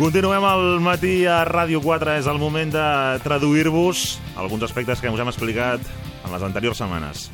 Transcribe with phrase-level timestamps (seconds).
[0.00, 2.14] Continuem al matí a Ràdio 4.
[2.22, 2.84] És el moment de
[3.20, 5.84] traduir-vos alguns aspectes que us hem explicat
[6.24, 7.26] en les anteriors setmanes.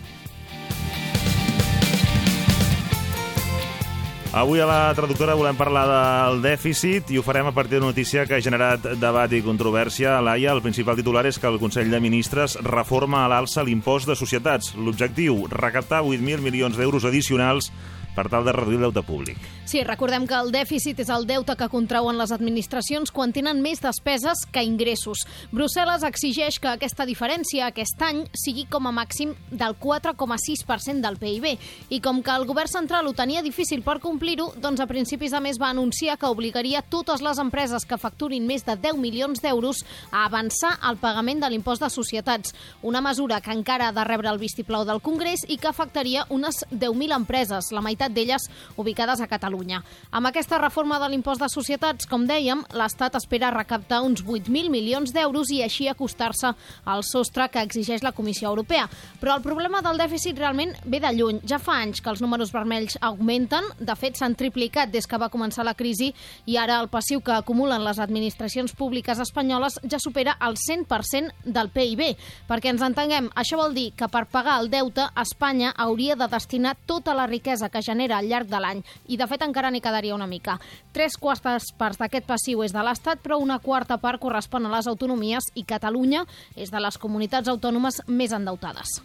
[4.35, 8.27] Avui a la traductora volem parlar del dèficit i ho farem a partir d'una notícia
[8.27, 10.17] que ha generat debat i controvèrsia.
[10.19, 14.11] A l'AIA, el principal titular és que el Consell de Ministres reforma a l'alça l'impost
[14.11, 14.75] de societats.
[14.75, 17.71] L'objectiu, recaptar 8.000 milions d'euros addicionals
[18.17, 19.39] per tal de reduir el deute públic.
[19.67, 23.83] Sí, recordem que el dèficit és el deute que contrauen les administracions quan tenen més
[23.83, 25.25] despeses que ingressos.
[25.53, 31.49] Brussel·les exigeix que aquesta diferència aquest any sigui com a màxim del 4,6% del PIB.
[31.91, 35.41] I com que el govern central ho tenia difícil per complir-ho, doncs a principis de
[35.43, 39.83] mes va anunciar que obligaria totes les empreses que facturin més de 10 milions d'euros
[40.13, 42.55] a avançar el pagament de l'impost de societats.
[42.83, 46.63] Una mesura que encara ha de rebre el vistiplau del Congrés i que afectaria unes
[46.71, 49.83] 10.000 empreses, la meitat d'elles ubicades a Catalunya.
[50.11, 55.13] Amb aquesta reforma de l'impost de societats, com dèiem, l'Estat espera recaptar uns 8.000 milions
[55.13, 56.53] d'euros i així acostar-se
[56.85, 58.89] al sostre que exigeix la Comissió Europea.
[59.21, 61.41] Però el problema del dèficit realment ve de lluny.
[61.49, 65.31] Ja fa anys que els números vermells augmenten, de fet s'han triplicat des que va
[65.33, 66.13] començar la crisi
[66.47, 71.71] i ara el passiu que acumulen les administracions públiques espanyoles ja supera el 100% del
[71.75, 72.15] PIB.
[72.49, 76.77] Perquè ens entenguem, això vol dir que per pagar el deute Espanya hauria de destinar
[76.87, 80.15] tota la riquesa que genera al llarg de l'any i de fet encara n'hi quedaria
[80.15, 80.59] una mica.
[80.93, 84.87] Tres quartes parts d'aquest passiu és de l'Estat, però una quarta part correspon a les
[84.87, 89.01] autonomies i Catalunya és de les comunitats autònomes més endeutades.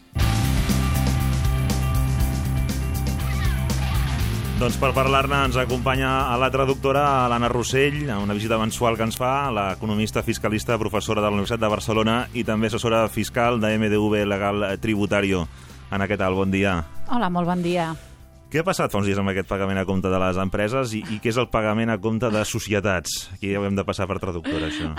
[4.61, 7.01] Doncs per parlar-ne ens acompanya a la traductora
[7.31, 11.63] l'Anna Rossell, a una visita mensual que ens fa, l'economista fiscalista, professora de la Universitat
[11.63, 15.47] de Barcelona i també assessora fiscal de MDV Legal Tributario.
[15.89, 16.37] Anna, què tal?
[16.37, 16.77] Bon dia.
[17.09, 17.89] Hola, molt bon dia.
[18.51, 20.99] Què ha passat fa uns dies amb aquest pagament a compte de les empreses i,
[21.15, 23.13] i què és el pagament a compte de societats?
[23.37, 24.89] Aquí ja ho hem de passar per traductora, això.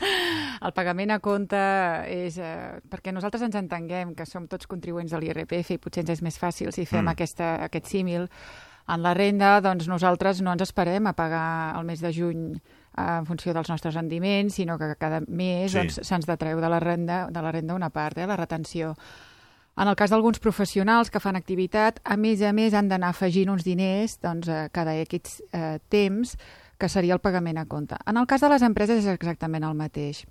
[0.68, 1.58] el pagament a compte
[2.06, 2.38] és...
[2.38, 6.22] Eh, perquè nosaltres ens entenguem que som tots contribuents de l'IRPF i potser ens és
[6.22, 7.16] més fàcil si fem mm.
[7.16, 8.30] aquesta, aquest símil.
[8.94, 13.10] En la renda, doncs nosaltres no ens esperem a pagar el mes de juny eh,
[13.10, 15.80] en funció dels nostres rendiments, sinó que cada mes sí.
[15.80, 18.94] doncs, se'ns detreu de la renda de la renda una part, eh, la retenció.
[19.74, 23.50] En el cas d'alguns professionals que fan activitat, a més a més han d'anar afegint
[23.50, 26.36] uns diners doncs, a cada X eh, temps,
[26.78, 27.98] que seria el pagament a compte.
[28.06, 30.22] En el cas de les empreses és exactament el mateix.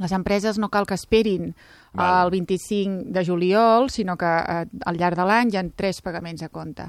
[0.00, 1.52] Les empreses no cal que esperin
[1.92, 2.24] Val.
[2.24, 6.42] el 25 de juliol, sinó que eh, al llarg de l'any hi ha tres pagaments
[6.42, 6.88] a compte.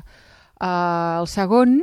[0.55, 1.81] Uh, el segon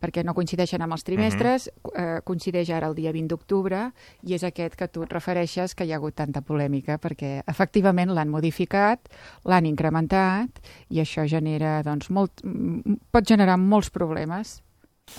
[0.00, 2.18] perquè no coincideixen amb els trimestres, uh -huh.
[2.18, 5.84] eh, coincideix ara el dia 20 d'octubre, i és aquest que tu et refereixes que
[5.84, 9.08] hi ha hagut tanta polèmica, perquè efectivament l'han modificat,
[9.44, 10.50] l'han incrementat,
[10.88, 12.42] i això genera, doncs, molt,
[13.10, 14.62] pot generar molts problemes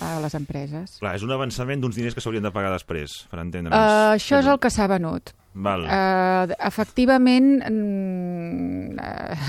[0.00, 0.98] a les empreses.
[1.02, 3.76] Clar, és un avançament d'uns diners que s'haurien de pagar després, per entendre'ns.
[3.76, 5.34] Uh, això és el que s'ha venut.
[5.54, 5.84] Val.
[5.84, 8.96] Uh, efectivament, mm,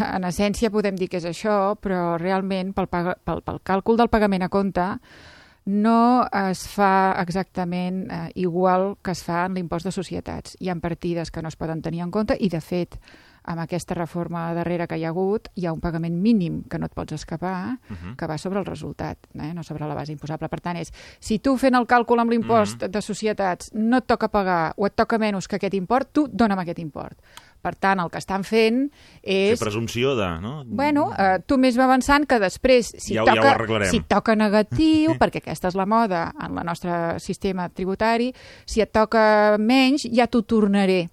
[0.09, 4.43] en essència podem dir que és això, però realment pel, pel, pel càlcul del pagament
[4.43, 4.87] a compte
[5.65, 10.57] no es fa exactament uh, igual que es fa en l'impost de societats.
[10.59, 12.99] Hi ha partides que no es poden tenir en compte i, de fet,
[13.43, 16.87] amb aquesta reforma darrere que hi ha hagut, hi ha un pagament mínim que no
[16.87, 18.15] et pots escapar, uh -huh.
[18.15, 19.53] que va sobre el resultat, eh?
[19.53, 20.49] no sobre la base imposable.
[20.49, 22.91] Per tant, és, si tu fent el càlcul amb l'impost uh -huh.
[22.91, 26.59] de societats no et toca pagar o et toca menys que aquest import, tu dona'm
[26.59, 27.17] aquest import.
[27.61, 29.53] Per tant, el que estan fent és...
[29.55, 30.27] Fer presumpció de...
[30.41, 30.63] No?
[30.65, 35.15] Bueno, eh, tu més va avançant que després, si, ja, toca, ja si toca negatiu,
[35.21, 38.33] perquè aquesta és la moda en el nostre sistema tributari,
[38.65, 41.07] si et toca menys, ja t'ho tornaré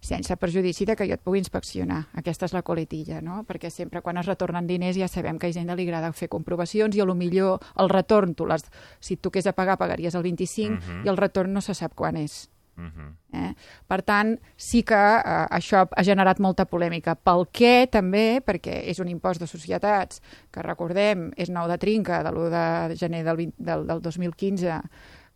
[0.00, 2.06] sense perjudici de que jo et pugui inspeccionar.
[2.14, 3.42] Aquesta és la coletilla, no?
[3.48, 6.96] Perquè sempre quan es retornen diners ja sabem que a Hisenda li agrada fer comprovacions
[6.96, 8.64] i a lo millor el retorn, tu les,
[9.00, 11.04] si tu hagués de pagar, pagaries el 25 uh -huh.
[11.04, 12.50] i el retorn no se sap quan és.
[12.76, 13.12] Uh -huh.
[13.32, 13.54] eh?
[13.86, 17.14] Per tant, sí que eh, això ha generat molta polèmica.
[17.14, 20.20] Pel què, també, perquè és un impost de societats
[20.50, 24.80] que, recordem, és nou de trinca de l'1 de gener del, 20, del, del 2015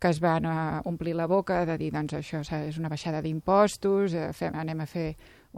[0.00, 4.14] que es van uh, omplir la boca de dir doncs això és una baixada d'impostos,
[4.16, 5.10] eh, fem, anem a fer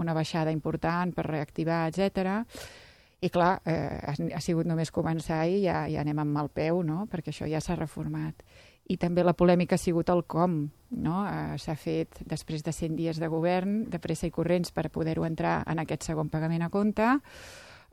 [0.02, 2.42] una baixada important per reactivar, etc.
[3.22, 6.82] I clar, eh, ha, ha sigut només començar i ja, ja anem amb mal peu,
[6.82, 7.06] no?
[7.06, 8.42] perquè això ja s'ha reformat.
[8.90, 10.64] I també la polèmica ha sigut el com.
[10.90, 11.20] No?
[11.28, 15.24] Eh, s'ha fet després de 100 dies de govern, de pressa i corrents per poder-ho
[15.28, 17.12] entrar en aquest segon pagament a compte,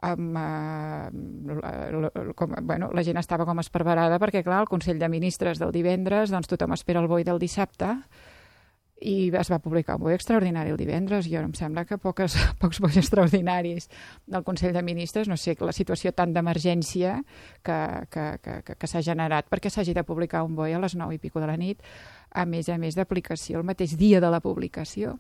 [0.02, 5.60] amb, eh, com, bueno, la gent estava com esperverada perquè, clar, el Consell de Ministres
[5.60, 7.98] del divendres, doncs tothom espera el boi del dissabte,
[9.00, 11.28] i es va publicar un boi extraordinari el divendres.
[11.32, 13.90] Jo em sembla que poques, pocs bois extraordinaris
[14.28, 17.20] del Consell de Ministres, no sé, la situació tan d'emergència
[17.64, 17.80] que,
[18.12, 21.16] que, que, que, que s'ha generat perquè s'hagi de publicar un boi a les 9
[21.16, 21.84] i pico de la nit,
[22.32, 25.18] a més a més d'aplicació el mateix dia de la publicació.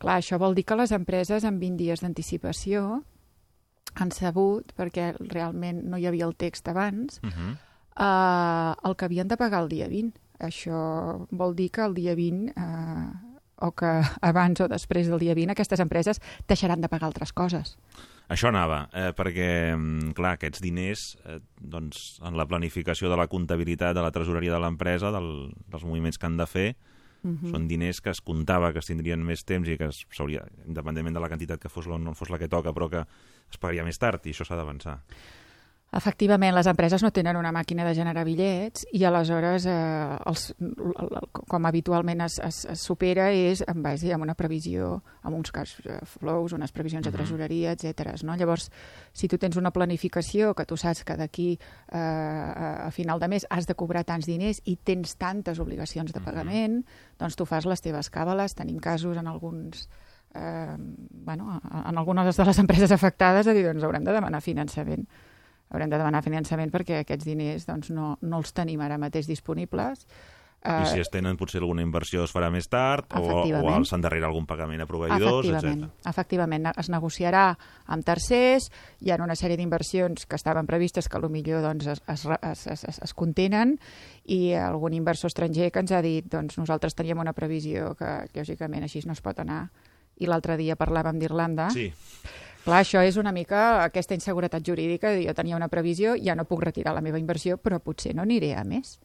[0.00, 3.02] Clar, això vol dir que les empreses amb 20 dies d'anticipació
[3.94, 7.56] han sabut, perquè realment no hi havia el text abans, uh -huh.
[7.96, 12.14] eh, el que havien de pagar el dia 20 això vol dir que el dia
[12.16, 13.10] 20 eh,
[13.60, 13.90] o que
[14.24, 17.76] abans o després del dia 20 aquestes empreses deixaran de pagar altres coses.
[18.30, 23.26] Això anava, eh, perquè, mm, clar, aquests diners, eh, doncs, en la planificació de la
[23.26, 26.76] comptabilitat de la tresoreria de l'empresa, del, dels moviments que han de fer,
[27.22, 27.30] uh.
[27.30, 27.50] -huh.
[27.50, 31.20] són diners que es comptava que es tindrien més temps i que s'hauria, independentment de
[31.20, 33.06] la quantitat que fos no fos la que toca, però que
[33.50, 35.00] es pagaria més tard, i això s'ha d'avançar.
[35.90, 40.44] Efectivament, les empreses no tenen una màquina de generar bitllets i aleshores eh, els,
[41.50, 44.92] com habitualment es, es, es supera és en base a una previsió,
[45.26, 45.72] amb uns cash
[46.12, 48.12] flows, unes previsions de tresoreria, etc.
[48.22, 48.36] No?
[48.38, 48.68] Llavors,
[49.10, 53.48] si tu tens una planificació que tu saps que d'aquí eh, a final de mes
[53.50, 56.84] has de cobrar tants diners i tens tantes obligacions de pagament,
[57.18, 58.54] doncs tu fas les teves càbales.
[58.54, 59.88] Tenim casos en alguns
[60.38, 65.08] eh, bueno, en algunes de les empreses afectades a dir, doncs haurem de demanar finançament
[65.70, 70.06] haurem de demanar finançament perquè aquests diners doncs, no, no els tenim ara mateix disponibles.
[70.60, 74.28] I si eh, es tenen potser alguna inversió es farà més tard o, o s'endarrerà
[74.28, 75.86] algun pagament a proveïdors, Efectivament.
[75.86, 76.08] etc.
[76.10, 77.44] Efectivament, es negociarà
[77.88, 78.66] amb tercers,
[79.00, 83.00] hi ha una sèrie d'inversions que estaven previstes que millor doncs, es, es, es, es,
[83.08, 83.78] es contenen
[84.26, 88.84] i algun inversor estranger que ens ha dit doncs, nosaltres teníem una previsió que lògicament
[88.84, 89.70] així no es pot anar
[90.20, 91.88] i l'altre dia parlàvem d'Irlanda sí
[92.64, 96.64] Clar, això és una mica aquesta inseguretat jurídica jo tenia una previsió, ja no puc
[96.66, 98.98] retirar la meva inversió, però potser no aniré a més.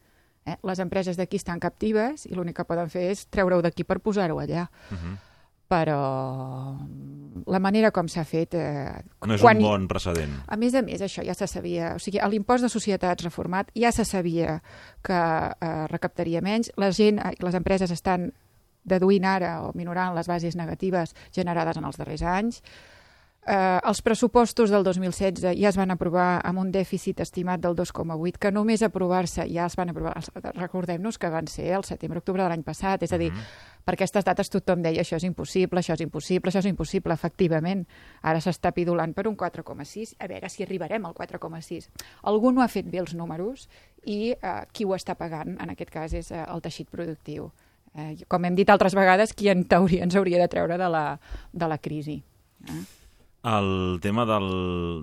[0.45, 0.57] Eh?
[0.67, 4.41] Les empreses d'aquí estan captives i l'únic que poden fer és treure-ho d'aquí per posar-ho
[4.41, 4.67] allà.
[4.91, 4.99] Uh mhm.
[5.05, 5.17] -huh.
[5.67, 6.77] Però
[7.47, 8.53] la manera com s'ha fet...
[8.53, 9.57] Eh, no és quan...
[9.57, 10.43] un bon precedent.
[10.47, 11.95] A més a més, això ja se sabia.
[11.95, 14.61] O sigui, l'impost de societats reformat ja se sabia
[15.01, 16.71] que eh, recaptaria menys.
[16.77, 18.31] La gent, eh, les empreses estan
[18.83, 22.94] deduint ara o minorant les bases negatives generades en els darrers anys Eh,
[23.45, 28.51] els pressupostos del 2016 ja es van aprovar amb un dèficit estimat del 2,8, que
[28.51, 30.15] només aprovar-se ja es van aprovar,
[30.55, 33.41] recordem-nos que van ser el setembre-octubre de l'any passat, és a dir, uh mhm.
[33.41, 33.83] -huh.
[33.85, 37.87] per aquestes dates tothom deia això és impossible, això és impossible, això és impossible, efectivament.
[38.21, 41.89] Ara s'està pidulant per un 4,6, a veure si arribarem al 4,6.
[42.23, 43.69] Algú no ha fet bé els números
[44.05, 47.51] i eh, qui ho està pagant, en aquest cas, és eh, el teixit productiu.
[47.95, 51.19] Eh, com hem dit altres vegades, qui en teoria ens hauria de treure de la,
[51.53, 52.23] de la crisi.
[52.67, 53.04] Eh?
[53.45, 54.49] El tema del,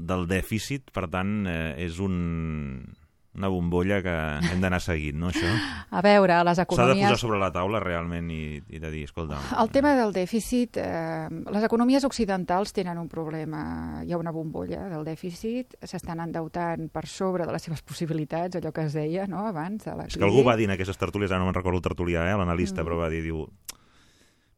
[0.03, 2.83] del dèficit, per tant, eh, és un,
[3.39, 4.12] una bombolla que
[4.50, 5.49] hem d'anar seguint, no, això?
[5.94, 6.99] A veure, les economies...
[6.99, 9.39] S'ha de posar sobre la taula realment i, i de dir, escolta...
[9.62, 13.62] El tema del dèficit, eh, les economies occidentals tenen un problema,
[14.05, 18.75] hi ha una bombolla del dèficit, s'estan endeutant per sobre de les seves possibilitats, allò
[18.75, 20.19] que es deia no, abans de la crisi.
[20.19, 22.37] És que algú va dir en aquestes tertúlies, ara no me'n recordo el tertulià, eh,
[22.37, 22.91] l'analista, mm.
[22.91, 23.46] però va dir, diu,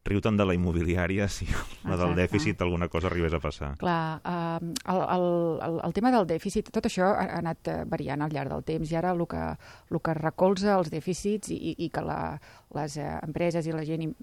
[0.05, 1.47] riu tant de la immobiliària si
[1.89, 3.71] la del dèficit alguna cosa arribés a passar.
[3.81, 5.25] Clar, eh, el, el,
[5.67, 8.65] el, el tema del dèficit, tot això ha, ha anat eh, variant al llarg del
[8.67, 9.47] temps i ara el que,
[9.91, 12.19] el que recolza els dèficits i, i que la,
[12.77, 14.13] les eh, empreses i la gent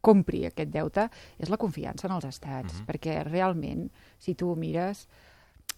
[0.00, 2.80] compri aquest deute és la confiança en els estats, uh mhm.
[2.80, 2.86] -huh.
[2.86, 5.08] perquè realment, si tu mires,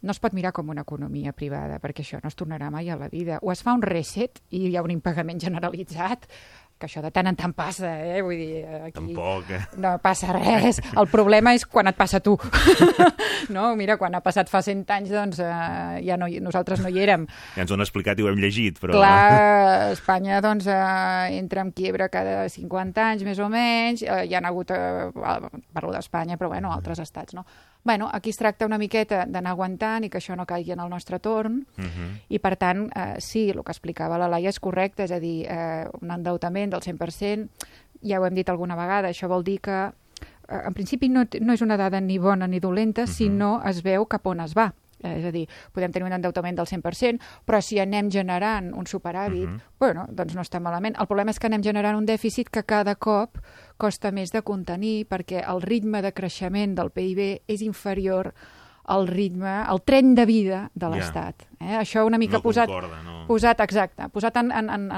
[0.02, 2.96] no es pot mirar com una economia privada, perquè això no es tornarà mai a
[2.98, 3.38] la vida.
[3.42, 6.26] O es fa un reset i hi ha un impagament generalitzat,
[6.82, 8.20] que això de tant en tant passa, eh?
[8.26, 9.60] Vull dir, aquí Tampoc, eh?
[9.82, 10.80] no passa res.
[10.98, 12.34] El problema és quan et passa tu.
[13.54, 13.68] no?
[13.78, 17.28] Mira, quan ha passat fa 100 anys, doncs eh, ja no, nosaltres no hi érem.
[17.54, 18.96] Ja ens ho han explicat i ho hem llegit, però...
[18.98, 24.02] Clar, Espanya doncs, eh, entra en quiebra cada 50 anys, més o menys.
[24.02, 25.10] Eh, hi ha hagut, eh,
[25.72, 27.46] parlo d'Espanya, però bueno, altres estats, no?
[27.84, 30.90] Bueno, aquí es tracta una miqueta d'anar aguantant i que això no caigui en el
[30.90, 31.88] nostre torn, uh mhm.
[31.88, 32.20] -huh.
[32.28, 35.46] i per tant, eh, sí, el que explicava la Laia és correcte, és a dir,
[35.48, 37.48] eh, un endeutament del 100%,
[38.02, 39.92] ja ho hem dit alguna vegada, això vol dir que
[40.48, 43.10] eh, en principi no, no és una dada ni bona ni dolenta, uh mhm.
[43.10, 43.16] -huh.
[43.16, 44.74] sinó es veu cap on es va.
[45.02, 49.46] És a dir, podem tenir un endeutament del 100%, però si anem generant un superàvit,
[49.46, 49.56] uh mhm.
[49.56, 49.78] -huh.
[49.78, 50.96] bueno, doncs no està malament.
[50.98, 53.38] El problema és que anem generant un dèficit que cada cop
[53.82, 58.32] costa més de contenir perquè el ritme de creixement del PIB és inferior
[58.92, 61.44] el ritme, el tren de vida de l'Estat.
[61.60, 61.76] Eh?
[61.78, 62.70] Això una mica No posat...
[62.70, 63.20] concorda, no.
[63.28, 64.88] Posat, exacte, posat en, en, en,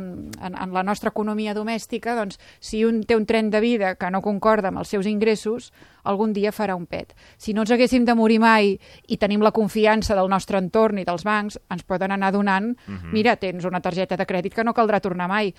[0.41, 4.09] en, en la nostra economia domèstica, doncs, si un té un tren de vida que
[4.11, 5.69] no concorda amb els seus ingressos,
[6.05, 7.15] algun dia farà un pet.
[7.37, 11.05] Si no ens haguéssim de morir mai i tenim la confiança del nostre entorn i
[11.05, 13.13] dels bancs, ens poden anar donant, Mhm.
[13.13, 15.55] mira, tens una targeta de crèdit que no caldrà tornar mai.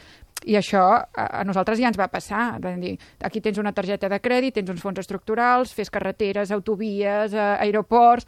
[0.46, 0.84] I això
[1.14, 2.60] a, a nosaltres ja ens va passar.
[2.62, 7.34] Vam dir, aquí tens una targeta de crèdit, tens uns fons estructurals, fes carreteres, autovies,
[7.34, 8.26] eh, aeroports...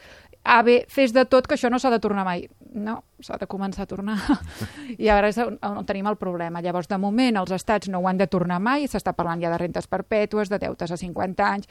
[0.64, 2.46] Bé, fes de tot, que això no s'ha de tornar mai.
[2.72, 4.16] No, s'ha de començar a tornar.
[4.98, 6.62] I ara és on, on tenim el problema.
[6.64, 9.58] Llavors, de moment, els estats no ho han de tornar mai, s'està parlant ja de
[9.60, 11.68] rentes perpètues, de deutes a 50 anys,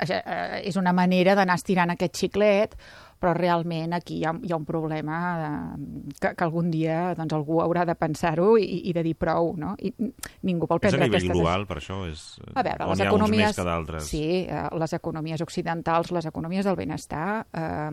[0.00, 2.74] és una manera d'anar estirant aquest xiclet,
[3.18, 7.34] però realment aquí hi ha, hi ha un problema de, que, que algun dia doncs,
[7.34, 9.74] algú haurà de pensar-ho i, i de dir prou, no?
[9.78, 9.92] I
[10.46, 11.34] ningú vol És a prendre nivell aquestes...
[11.34, 12.00] global, per això?
[12.10, 12.24] És...
[12.54, 13.46] A veure, les economies...
[13.48, 14.08] més que d'altres?
[14.08, 17.90] Sí, eh, les economies occidentals, les economies del benestar, eh,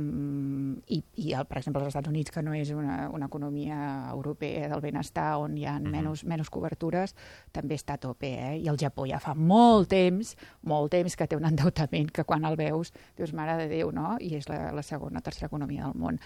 [0.96, 3.80] i, i el, per exemple, els Estats Units, que no és una, una economia
[4.12, 5.92] europea del benestar on hi ha Mhm.
[5.92, 7.16] menys, menys cobertures,
[7.52, 8.58] també està a tope, eh?
[8.64, 12.46] I el Japó ja fa molt temps, molt temps que té un endeutament que quan
[12.46, 14.16] el veus dius, mare de Déu, no?
[14.20, 16.20] I és la, la segona, tercera economia del món.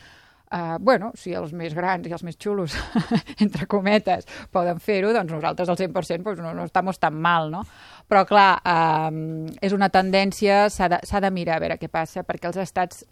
[0.50, 2.74] Uh, bueno, si els més grans i els més xulos,
[3.46, 7.62] entre cometes, poden fer-ho, doncs nosaltres al 100% doncs no, no estem tan mal, no?
[8.10, 12.50] Però, clar, uh, és una tendència, s'ha de, de mirar a veure què passa, perquè
[12.50, 13.06] els estats...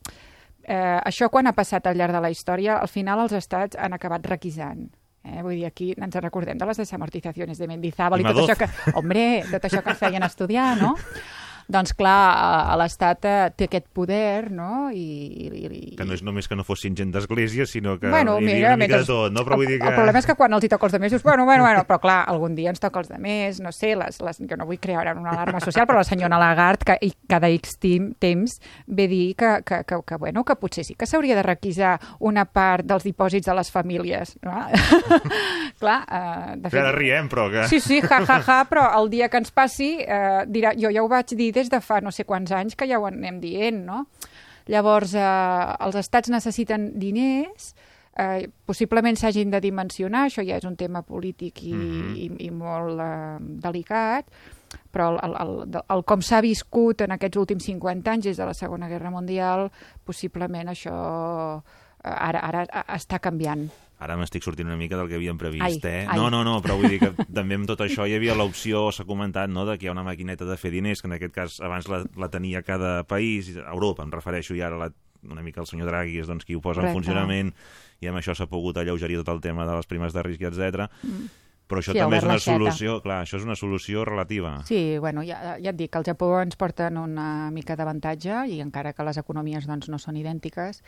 [0.68, 3.94] Eh, això quan ha passat al llarg de la història, al final els estats han
[3.96, 4.82] acabat requisant.
[5.24, 5.42] Eh?
[5.42, 8.68] Vull dir, aquí ens recordem de les desamortitzacions de Mendizábal I i, tot això que...
[9.00, 10.96] Hombre, tot això que feien estudiar, no?
[11.72, 14.88] doncs clar, l'Estat eh, té aquest poder, no?
[14.92, 18.38] I, i, i, Que no és només que no fossin gent d'església, sinó que bueno,
[18.40, 19.44] mira, una mica de tot, no?
[19.48, 19.90] Però vull dir que...
[19.92, 22.00] el problema és que quan els hi toca els demés dius, bueno, bueno, bueno, però
[22.04, 25.04] clar, algun dia ens toca els demés, no sé, les, les, jo no vull crear
[25.04, 27.78] ara una alarma social, però la senyora Lagarde, que i cada X
[28.20, 31.98] temps, ve dir que, que, que, que, bueno, que potser sí que s'hauria de requisar
[32.20, 34.36] una part dels dipòsits de les famílies.
[34.46, 34.56] No?
[35.82, 37.68] clar, eh, de Que ara riem, però que...
[37.70, 41.04] Sí, sí, ja, ja, ja, però el dia que ens passi eh, dirà, jo ja
[41.04, 43.84] ho vaig dir des de fa no sé quants anys que ja ho anem dient,
[43.88, 44.06] no?
[44.68, 47.72] Llavors, eh, els estats necessiten diners,
[48.18, 52.16] eh, possiblement s'hagin de dimensionar, això ja és un tema polític i, Mhm.
[52.16, 54.26] i, i molt eh, delicat,
[54.92, 58.46] però el, el, el, el com s'ha viscut en aquests últims 50 anys des de
[58.50, 59.70] la Segona Guerra Mundial,
[60.04, 60.98] possiblement això
[62.04, 62.66] eh, ara, ara
[62.98, 63.70] està canviant.
[63.98, 66.06] Ara m'estic sortint una mica del que havíem previst, Ai, eh?
[66.06, 66.18] ai.
[66.20, 69.08] No, no, no, però vull dir que també amb tot això hi havia l'opció, s'ha
[69.10, 71.58] comentat, no?, de que hi ha una maquineta de fer diners, que en aquest cas
[71.66, 74.92] abans la, la tenia cada país, Europa, em refereixo, i ara la,
[75.26, 77.00] una mica el senyor Draghi és doncs, qui ho posa en Correcte.
[77.02, 77.52] funcionament,
[78.02, 80.88] i amb això s'ha pogut alleugerir tot el tema de les primes de risc, etc.
[81.02, 81.28] Mm.
[81.68, 84.54] Però això Sí, també és una solució, clar, això és una solució relativa.
[84.70, 88.62] Sí, bueno, ja, ja et dic que al Japó ens porten una mica d'avantatge i
[88.64, 90.84] encara que les economies doncs, no són idèntiques,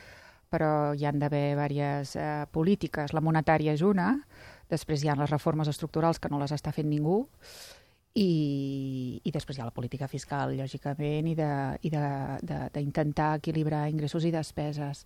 [0.50, 3.14] però hi han d'haver diverses eh, polítiques.
[3.14, 4.14] La monetària és una,
[4.70, 7.24] després hi ha les reformes estructurals que no les està fent ningú,
[8.18, 15.06] i, i després hi ha la política fiscal, lògicament, i d'intentar equilibrar ingressos i despeses.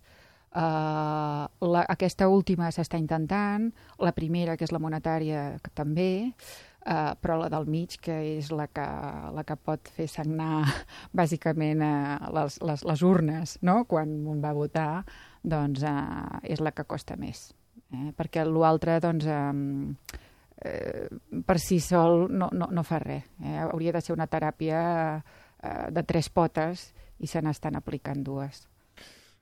[0.54, 3.66] Uh, la, aquesta última s'està intentant,
[3.98, 8.52] la primera, que és la monetària, que també, uh, però la del mig, que és
[8.54, 8.86] la que,
[9.34, 10.62] la que pot fer sagnar
[11.20, 13.80] bàsicament uh, les, les, les urnes, no?
[13.90, 15.02] quan un va votar,
[15.44, 17.50] doncs uh, és la que costa més.
[17.92, 18.10] Eh?
[18.16, 19.94] Perquè l'altre, doncs, um,
[20.64, 21.08] eh,
[21.44, 23.26] per si sol no, no, no fa res.
[23.44, 23.58] Eh?
[23.68, 24.84] Hauria de ser una teràpia
[25.20, 28.64] eh, de tres potes i se n'estan aplicant dues.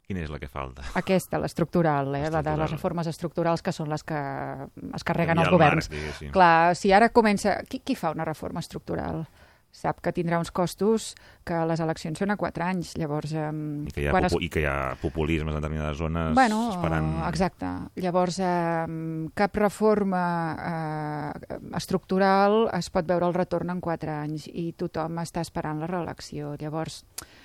[0.03, 0.83] Quina és la que falta?
[0.99, 2.27] Aquesta, l'estructural, eh?
[2.35, 5.89] la de les reformes estructurals, que són les que es carreguen Canviar els el governs.
[5.89, 6.33] marc, diguéssim.
[6.35, 7.61] Clar, si ara comença...
[7.71, 9.23] Qui, qui fa una reforma estructural?
[9.73, 11.14] Sap que tindrà uns costos
[11.49, 12.93] que les eleccions són a quatre anys.
[13.00, 13.49] Llavors, eh,
[13.88, 16.61] I que hi ha, quan popu I que hi ha populismes en determinades zones Bueno,
[16.75, 17.09] esperant...
[17.31, 17.71] exacte.
[18.05, 20.25] Llavors, eh, cap reforma
[20.73, 25.88] eh, estructural es pot veure el retorn en quatre anys i tothom està esperant la
[25.88, 26.52] reelecció.
[26.61, 27.42] Llavors, eh,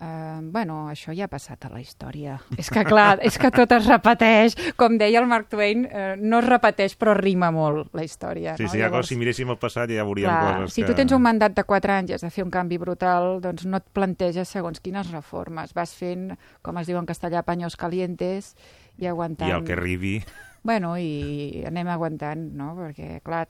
[0.00, 2.38] bueno, això ja ha passat a la història.
[2.58, 4.56] és que, clar, és que tot es repeteix.
[4.80, 8.56] Com deia el Mark Twain, eh, no es repeteix, però rima molt la història.
[8.56, 8.72] Sí, no?
[8.72, 10.88] sí, Llavors, si miréssim el passat ja veuríem Clar, coses si que...
[10.88, 13.66] tu tens un mandat de 4 anys i has de fer un canvi brutal, doncs
[13.68, 15.74] no et planteges segons quines reformes.
[15.76, 16.30] Vas fent,
[16.64, 18.54] com es diu en castellà, paños calientes
[18.98, 19.50] i aguantant...
[19.50, 20.20] I el que arribi...
[20.62, 22.74] Bueno, i anem aguantant, no?
[22.76, 23.46] Perquè, clar,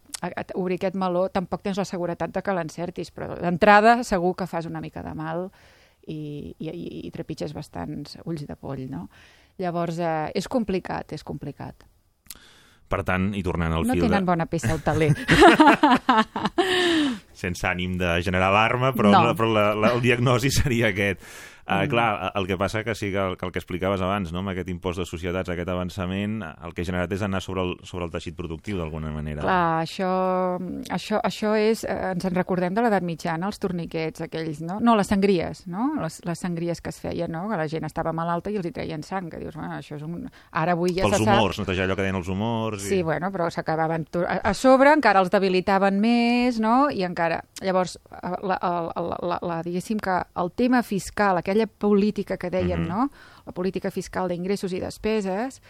[0.54, 4.68] obrir aquest meló tampoc tens la seguretat de que l'encertis, però d'entrada segur que fas
[4.70, 5.48] una mica de mal
[6.10, 9.06] i, i, i, i trepitges bastants ulls de poll, no?
[9.60, 11.86] Llavors, eh, és complicat, és complicat.
[12.90, 14.28] Per tant, i tornant al no fil tenen de...
[14.32, 15.12] bona peça al taler.
[17.40, 19.20] sense ànim de generar alarma, però, No.
[19.28, 21.22] la, però la, la, el diagnosi seria aquest.
[21.70, 24.40] Uh, clar, el que passa que sí que el, que el que explicaves abans, no?
[24.42, 27.76] amb aquest impost de societats, aquest avançament, el que ha generat és anar sobre el,
[27.86, 29.44] sobre el teixit productiu, d'alguna manera.
[29.44, 30.10] Clar, això,
[30.90, 31.84] això, això és...
[31.86, 34.80] Eh, ens en recordem de l'edat mitjana, els torniquets aquells, no?
[34.82, 35.92] No, les sangries, no?
[36.02, 37.44] Les, les sangries que es feien, no?
[37.50, 40.04] Que la gent estava malalta i els hi treien sang, que dius, bueno, això és
[40.06, 40.26] un...
[40.50, 41.68] Ara avui ja Pels se humors, sap...
[41.68, 42.82] netejar allò que deien els humors...
[42.82, 44.08] Sí, bueno, però s'acabaven...
[44.24, 46.88] A, a sobre encara els debilitaven més, no?
[46.90, 47.42] I encara...
[47.62, 52.50] Llavors, eh, la, la, la, la, la, diguéssim que el tema fiscal, aquella política que
[52.50, 52.88] dèiem, Mhm.
[52.88, 53.10] no?
[53.46, 55.60] La política fiscal d'ingressos i despeses,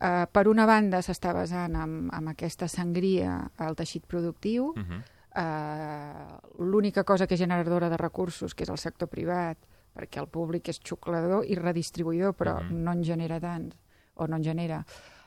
[0.00, 5.02] eh, per una banda s'està basant en, en aquesta sangria al teixit productiu, Uh -huh.
[5.34, 9.56] eh, l'única cosa que és generadora de recursos, que és el sector privat,
[9.94, 12.82] perquè el públic és xuclador i redistribuïdor, però Mhm.
[12.84, 13.74] no en genera tant,
[14.14, 14.84] o no en genera,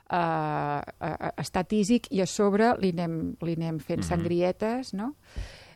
[0.10, 4.08] eh, eh, està tísic i a sobre li anem, li anem fent Mhm.
[4.08, 5.16] sangrietes, no?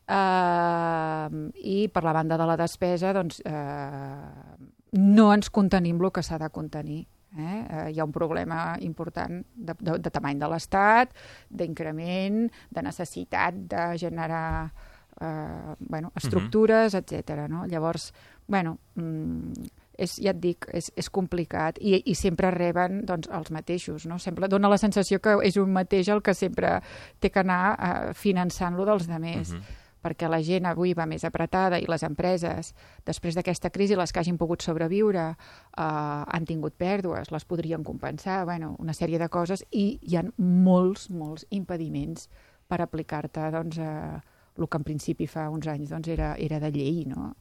[0.05, 4.57] Uh, I per la banda de la despesa, doncs, uh,
[5.01, 7.05] no ens contenim el que s'ha de contenir.
[7.35, 7.61] Eh?
[7.65, 11.15] Uh, hi ha un problema important de, de, de tamany de l'Estat,
[11.49, 17.01] d'increment, de necessitat de generar uh, bueno, estructures, uh -huh.
[17.01, 17.49] etc.
[17.49, 17.65] No?
[17.65, 18.13] Llavors,
[18.47, 19.51] bueno, mm,
[19.97, 24.05] és, ja et dic, és, és complicat i, i sempre reben doncs, els mateixos.
[24.05, 24.19] No?
[24.19, 26.81] Sempre dona la sensació que és un mateix el que sempre
[27.19, 29.49] té que anar uh, finançant-lo dels demés.
[29.49, 29.61] Uh Mhm.
[29.61, 32.73] -huh perquè la gent avui va més apretada i les empreses,
[33.07, 38.43] després d'aquesta crisi, les que hagin pogut sobreviure, eh, han tingut pèrdues, les podrien compensar,
[38.45, 42.29] bueno, una sèrie de coses, i hi ha molts, molts impediments
[42.69, 44.21] per aplicar-te doncs, eh,
[44.55, 47.03] el que en principi fa uns anys doncs, era, era de llei.
[47.09, 47.33] No?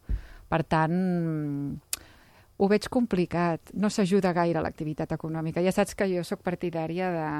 [0.51, 0.97] Per tant,
[2.57, 3.71] ho veig complicat.
[3.79, 5.63] No s'ajuda gaire l'activitat econòmica.
[5.63, 7.31] Ja saps que jo sóc partidària de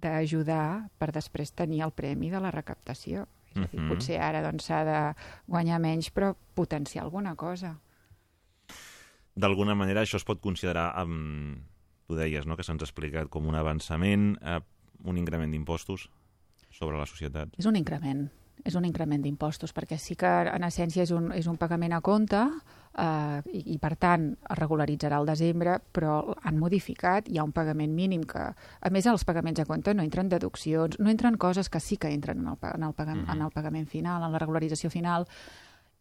[0.00, 3.26] d'ajudar per després tenir el premi de la recaptació.
[3.50, 3.88] És a dir, Mhm.
[3.88, 5.14] potser ara doncs, s'ha de
[5.46, 7.80] guanyar menys, però potenciar alguna cosa.
[9.34, 11.62] D'alguna manera això es pot considerar, um,
[12.06, 14.60] tu deies, no?, que se'ns ha explicat com un avançament, uh,
[15.04, 16.10] un increment d'impostos
[16.70, 17.48] sobre la societat.
[17.58, 18.30] És un increment,
[18.64, 22.00] és un increment d'impostos, perquè sí que en essència és un, és un pagament a
[22.00, 22.40] compte
[22.98, 27.52] eh, i, i per tant es regularitzarà al desembre, però han modificat, hi ha un
[27.56, 31.68] pagament mínim que, a més els pagaments a compte no entren deduccions, no entren coses
[31.70, 33.36] que sí que entren en el, en el, pagament, Mhm.
[33.36, 35.26] en el pagament final, en la regularització final,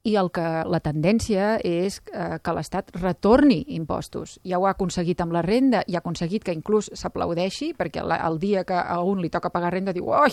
[0.07, 4.37] i el que la tendència és eh, que l'Estat retorni impostos.
[4.47, 8.15] Ja ho ha aconseguit amb la renda i ha aconseguit que inclús s'aplaudeixi, perquè la,
[8.29, 10.31] el dia que a un li toca pagar renda diu «Ai,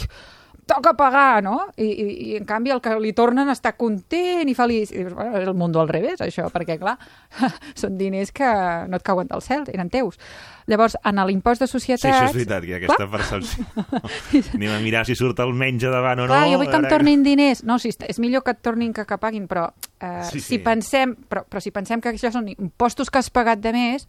[0.67, 1.69] toca pagar, no?
[1.79, 4.91] I, i, I en canvi el que li tornen està content i feliç.
[4.93, 6.97] I dius, bueno, és el món al revés, això, perquè clar,
[7.81, 8.49] són diners que
[8.91, 10.19] no et cauen del cel, eren teus.
[10.67, 12.11] Llavors, en l'impost de Sí, societats...
[12.11, 13.67] això és veritat, que hi ha aquesta percepció.
[14.59, 16.33] Anem a mirar si surt el menys davant o no.
[16.35, 17.63] Clar, jo vull que em tornin diners.
[17.63, 19.69] No, si és millor que et tornin que que paguin, però,
[20.01, 20.59] eh, Sí, si sí.
[20.65, 24.09] pensem, però, però si pensem que això són impostos que has pagat de més,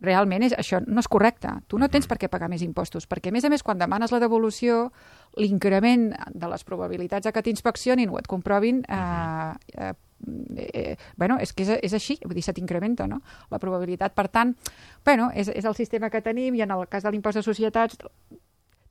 [0.00, 1.52] realment és, això no és correcte.
[1.68, 4.12] Tu no tens per què pagar més impostos, perquè a més a més quan demanes
[4.12, 4.90] la devolució,
[5.36, 9.92] l'increment de les probabilitats de que t'inspeccionin o et comprovin eh, eh,
[10.56, 13.20] eh, bueno, és que és, és així, vull dir, se t'incrementa no?
[13.50, 14.14] la probabilitat.
[14.16, 14.54] Per tant,
[15.06, 18.00] bueno, és, és el sistema que tenim i en el cas de l'impost de societats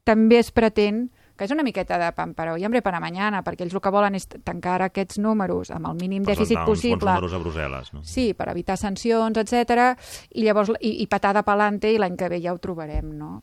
[0.07, 1.09] també es pretén
[1.39, 3.93] que és una miqueta de pan per i hambre para mañana, perquè ells el que
[3.95, 7.13] volen és tancar aquests números amb el mínim dèficit Presentar uns bons possible.
[7.15, 8.03] números a Brussel·les, no?
[8.03, 9.95] Sí, per evitar sancions, etc.
[10.35, 13.41] I llavors, i, i patada pelante, i l'any que ve ja ho trobarem, no?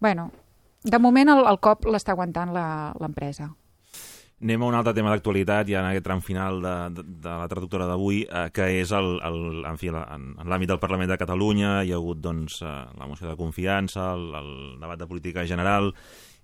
[0.00, 0.30] Bueno,
[0.82, 3.50] de moment el, el cop l'està aguantant la- l'empresa.
[4.36, 7.46] Anem a un altre tema d'actualitat, ja en aquest tram final de, de, de la
[7.48, 11.16] traductora d'avui, eh, que és el, el, en fi, en, en l'àmbit del Parlament de
[11.16, 14.50] Catalunya, hi ha hagut doncs, eh, la moció de confiança, el, el
[14.82, 15.88] debat de política general,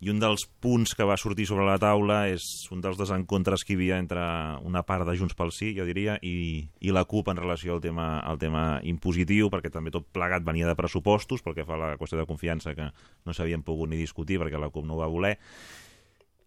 [0.01, 3.75] i un dels punts que va sortir sobre la taula és un dels desencontres que
[3.75, 4.25] hi havia entre
[4.65, 7.85] una part de Junts pel Sí, jo diria, i, i la CUP en relació al
[7.85, 11.85] tema, al tema impositiu, perquè també tot plegat venia de pressupostos, pel que fa a
[11.85, 15.05] la qüestió de confiança, que no s'havien pogut ni discutir perquè la CUP no ho
[15.05, 15.37] va voler,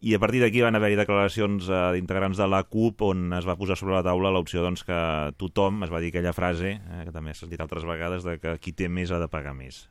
[0.06, 3.56] i a partir d'aquí van haver-hi declaracions eh, d'integrants de la CUP on es va
[3.58, 5.00] posar sobre la taula l'opció doncs, que
[5.42, 8.54] tothom, es va dir aquella frase, eh, que també s'ha dit altres vegades, de que
[8.62, 9.88] qui té més ha de pagar més.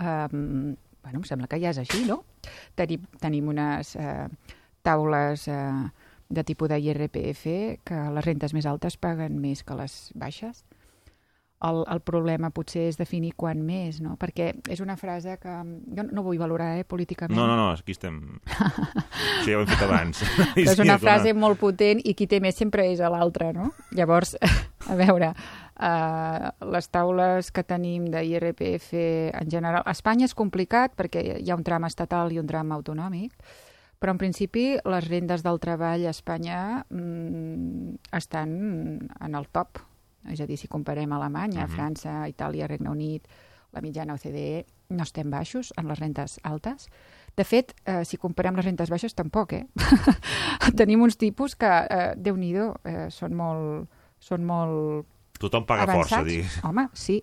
[0.00, 0.72] Um,
[1.04, 2.22] bueno, em sembla que ja és així, no?
[2.80, 4.24] Tenim, tenim unes uh,
[4.84, 5.84] taules uh,
[6.32, 7.44] de tipus de IRPF
[7.84, 10.64] que les rentes més altes paguen més que les baixes.
[11.64, 14.18] El, el problema potser és definir quan més, no?
[14.20, 15.54] Perquè és una frase que
[15.96, 17.38] jo no vull valorar, eh, políticament.
[17.38, 18.18] No, no, no, aquí estem...
[19.38, 20.20] Això ja ho hem fet abans.
[20.52, 23.70] Però és una frase molt potent i qui té més sempre és a l'altre, no?
[23.96, 24.34] Llavors,
[24.92, 28.92] a veure, uh, les taules que tenim d'IRPF
[29.32, 29.80] en general...
[29.86, 33.32] A Espanya és complicat perquè hi ha un tram estatal i un tram autonòmic,
[33.96, 38.50] però en principi les rendes del treball a Espanya mm, estan
[39.08, 39.80] en el top.
[40.30, 41.74] És a dir, si comparem Alemanya, uh -huh.
[41.74, 43.26] França, Itàlia, Regne Unit,
[43.72, 46.88] la mitjana OCDE, no estem baixos en les rentes altes.
[47.36, 49.66] De fet, eh, si comparem les rentes baixes, tampoc, eh?
[50.76, 55.06] Tenim uns tipus que, eh, déu-n'hi-do, eh, són molt, són molt
[55.38, 56.08] Tothom paga avançats.
[56.08, 56.44] força, dir.
[56.64, 57.22] Home, sí.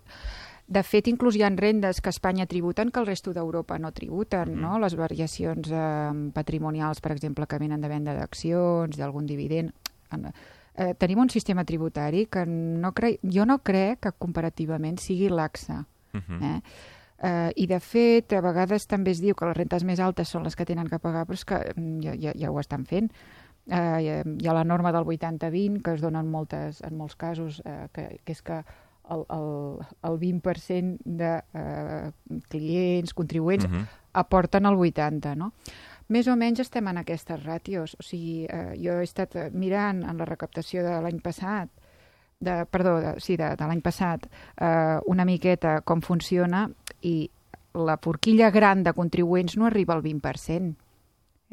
[0.68, 4.54] De fet, inclús hi ha rendes que Espanya tributen que el resto d'Europa no tributen,
[4.54, 4.62] Mhm.
[4.62, 4.80] no?
[4.80, 9.72] Les variacions eh, patrimonials, per exemple, que venen de venda d'accions, d'algun dividend...
[10.12, 10.32] En-
[10.75, 13.19] Eh, tenim un sistema tributari que no cre...
[13.21, 15.73] jo no crec que comparativament sigui laxe.
[16.13, 16.41] Uh -huh.
[16.41, 16.62] Eh?
[17.23, 20.43] Eh, I, de fet, a vegades també es diu que les rentes més altes són
[20.43, 23.12] les que tenen que pagar, però és que mm, ja, ja, ja ho estan fent.
[23.67, 24.09] Eh, hi
[24.43, 27.88] hi ha la norma del 80-20, que es dona en, moltes, en molts casos, eh,
[27.93, 28.63] que, que és que
[29.09, 32.12] el, el, el 20% de eh,
[32.49, 33.86] clients, contribuents, Uh -huh.
[34.13, 35.53] aporten el 80, no?
[36.13, 37.95] Més o menys estem en aquestes ràtios.
[37.97, 41.71] O sigui, eh, jo he estat eh, mirant en la recaptació de l'any passat,
[42.43, 44.28] de, perdó, de, sí, de, de l'any passat,
[44.62, 46.67] eh, una miqueta com funciona
[47.02, 47.15] i
[47.73, 50.76] la forquilla gran de contribuents no arriba al 20%.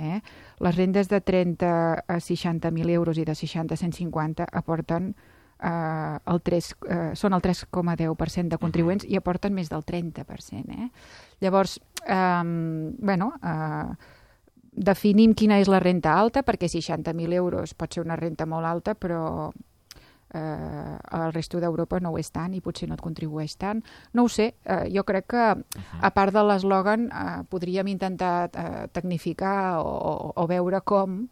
[0.00, 0.20] Eh?
[0.64, 1.70] Les rendes de 30
[2.08, 5.14] a 60.000 euros i de 60 a 150 aporten
[5.62, 10.76] eh, el 3, eh, són el 3,10% de contribuents i aporten més del 30%.
[10.76, 10.88] Eh?
[11.44, 12.42] Llavors, eh,
[12.98, 14.18] bueno, eh,
[14.72, 18.94] definim quina és la renta alta, perquè 60.000 euros pot ser una renta molt alta,
[18.94, 19.50] però
[20.32, 23.82] eh, el resto d'Europa no ho és tant i potser no et contribueix tant.
[24.14, 25.46] No ho sé, eh, jo crec que
[26.00, 31.24] a part de l'eslògan eh, podríem intentar eh, tecnificar o, o, o veure com,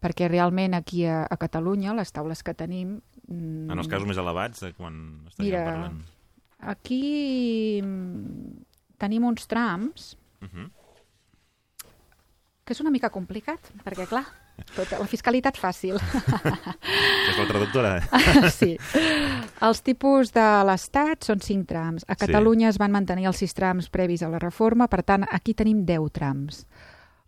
[0.00, 3.00] perquè realment aquí a, a Catalunya, les taules que tenim...
[3.26, 6.02] mm, En els casos més elevats, de quan estaríem Mira, parlant.
[6.60, 8.62] Aquí mm,
[9.02, 10.70] tenim uns trams Uh -huh.
[12.64, 14.22] Que és una mica complicat, perquè clar,
[14.74, 15.98] tota la fiscalitat fàcil.
[16.00, 17.92] És la traductora.
[18.58, 18.74] sí.
[19.64, 22.06] Els tipus de l'Estat són 5 trams.
[22.08, 22.24] A Sí.
[22.26, 25.84] Catalunya es van mantenir els 6 trams previs a la reforma, per tant, aquí tenim
[25.84, 26.64] 10 trams.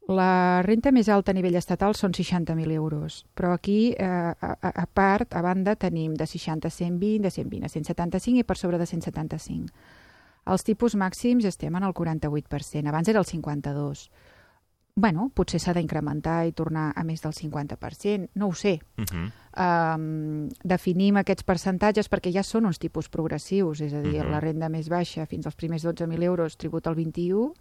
[0.09, 4.71] La renta més alta a nivell estatal són 60.000 euros, però aquí, eh, a, a,
[4.71, 8.57] a part, a banda, tenim de 60 a 120, de 120 a 175 i per
[8.57, 9.67] sobre de 175.
[10.47, 14.09] Els tipus màxims estem en el 48%, abans era el 52%.
[14.99, 19.97] Bueno, potser s'ha d'incrementar i tornar a més del 50%, no ho sé, Uh -huh.
[19.97, 24.31] um, definim aquests percentatges perquè ja són uns tipus progressius, és a dir, Mhm.
[24.31, 27.53] la renda més baixa fins als primers 12.000 euros tributa el 21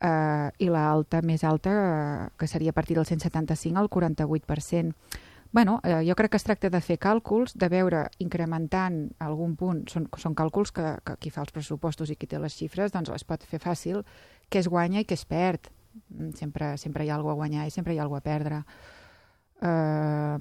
[0.00, 1.70] uh, i l'alta més alta,
[2.30, 4.94] uh, que seria a partir del 175, el 48%.
[5.52, 9.88] bueno, eh, jo crec que es tracta de fer càlculs, de veure incrementant algun punt,
[9.88, 13.08] són, són càlculs que, que qui fa els pressupostos i qui té les xifres doncs
[13.08, 14.04] les pot fer fàcil,
[14.50, 15.70] què es guanya i què es perd.
[16.10, 18.64] Mm, Sempre, sempre hi ha alguna a guanyar i sempre hi ha alguna a perdre
[19.64, 20.38] eh,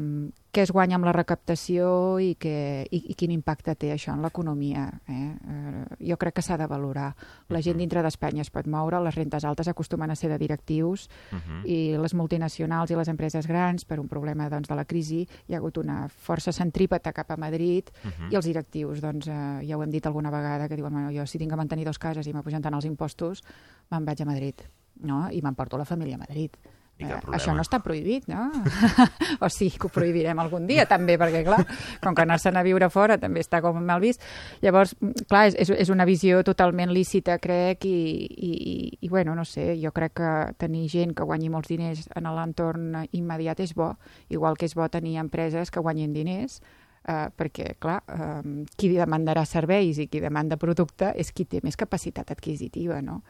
[0.53, 4.21] què es guanya amb la recaptació i, que, i, i quin impacte té això en
[4.21, 4.83] l'economia.
[5.09, 5.29] Eh?
[5.33, 7.07] Eh, jo crec que s'ha de valorar.
[7.49, 11.09] La gent dintre d'Espanya es pot moure, les rentes altes acostumen a ser de directius
[11.33, 11.65] Uh -huh.
[11.65, 15.53] i les multinacionals i les empreses grans, per un problema doncs, de la crisi, hi
[15.53, 18.31] ha hagut una força centrípeta cap a Madrid Uh -huh.
[18.31, 21.25] i els directius, doncs, eh, ja ho hem dit alguna vegada, que diuen, bueno, jo
[21.25, 23.43] si tinc que mantenir dos cases i m'apugen tant els impostos,
[23.89, 24.61] me'n vaig a Madrid,
[25.01, 25.27] no?
[25.31, 26.57] I m'emporto la família a Madrid.
[26.99, 28.45] Eh, això no està prohibit, no?
[29.43, 31.59] o sí, que ho prohibirem algun dia, també, perquè, clar,
[32.03, 34.21] com que anar-se'n a viure fora també està com mal vist.
[34.63, 34.93] Llavors,
[35.29, 37.97] clar, és, és, una visió totalment lícita, crec, i,
[38.29, 42.05] i, i, i, bueno, no sé, jo crec que tenir gent que guanyi molts diners
[42.15, 43.95] en l'entorn immediat és bo,
[44.29, 46.61] igual que és bo tenir empreses que guanyin diners,
[47.07, 51.79] eh, perquè, clar, eh, qui demandarà serveis i qui demanda producte és qui té més
[51.79, 53.23] capacitat adquisitiva, no?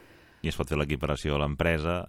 [0.43, 2.01] I es pot fer l'equiparació a l'empresa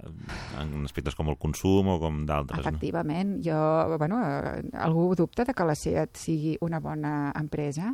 [0.59, 2.66] en aspectes com el consum o com d'altres, no?
[2.66, 3.37] Efectivament.
[3.47, 3.59] Jo,
[3.94, 7.92] bueno, eh, algú dubta de que la SEAT sigui una bona empresa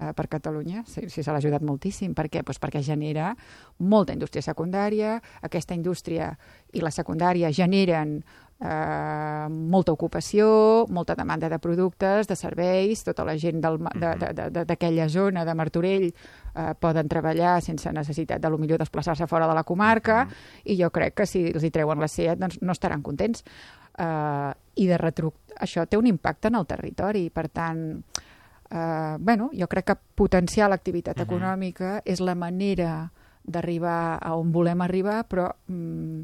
[0.00, 0.84] eh, per Catalunya?
[0.88, 2.14] Sí, sí se l'ha ajudat moltíssim.
[2.16, 2.40] Per què?
[2.40, 3.34] Pues perquè genera
[3.78, 6.32] molta indústria secundària, aquesta indústria
[6.72, 8.22] i la secundària generen
[8.64, 14.14] eh, molta ocupació, molta demanda de productes, de serveis, tota la gent del ma- de-
[14.20, 16.06] de- de- de- d'aquella zona de Martorell
[16.54, 20.28] eh, poden treballar sense necessitat de lo millor desplaçar-se fora de la comarca
[20.64, 23.42] i jo crec que si els hi treuen la SEAT doncs no estaran contents.
[23.98, 28.02] Uh, I de retruc, això té un impacte en el territori, per tant,
[28.72, 31.22] uh, bueno, jo crec que potenciar l'activitat Mhm.
[31.26, 33.10] econòmica és la manera
[33.44, 36.22] d'arribar a on volem arribar, però mm,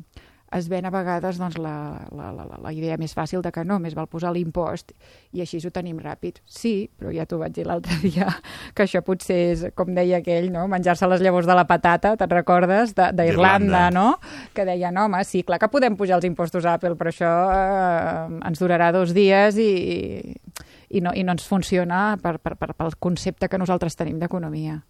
[0.57, 3.77] es ven a vegades doncs, la, la, la, la idea més fàcil de que no,
[3.79, 4.95] més val posar l'impost
[5.37, 6.39] i així ho tenim ràpid.
[6.49, 8.31] Sí, però ja t'ho vaig dir l'altre dia,
[8.75, 10.67] que això potser és, com deia aquell, no?
[10.73, 12.95] menjar-se les llavors de la patata, te'n recordes?
[12.97, 13.91] De- D'Irlanda.
[13.93, 14.19] No?
[14.57, 18.41] Que deien, home, sí, clar que podem pujar els impostos a Apple, però això eh,
[18.49, 19.73] ens durarà dos dies i,
[20.89, 24.81] i no, i no ens funciona per, per, per, pel concepte que nosaltres tenim d'economia.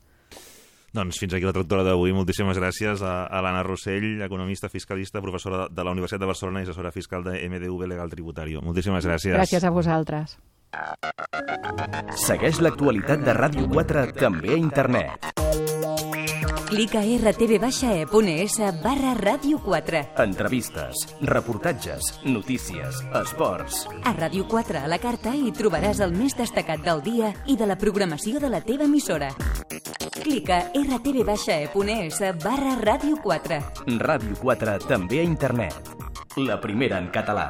[0.92, 2.14] Doncs fins aquí la traductora d'avui.
[2.16, 6.68] Moltíssimes gràcies a, a l'Anna Rossell, economista, fiscalista, professora de la Universitat de Barcelona i
[6.68, 8.62] assessora fiscal de MDV Legal Tributario.
[8.64, 9.37] Moltíssimes gràcies.
[9.37, 10.38] Gràcies a vosaltres.
[12.29, 15.29] Segueix l'actualitat de Ràdio 4 també a internet.
[16.68, 20.03] Clica rtv-e.es barra Ràdio 4.
[20.20, 23.87] Entrevistes, reportatges, notícies, esports.
[24.05, 27.64] A Ràdio 4 a la carta hi trobaràs el més destacat del dia i de
[27.64, 29.33] la programació de la teva emissora.
[30.23, 33.59] Clica rtv-e.es barra Ràdio 4.
[34.03, 35.93] Ràdio 4 també a internet.
[36.49, 37.47] La primera en català.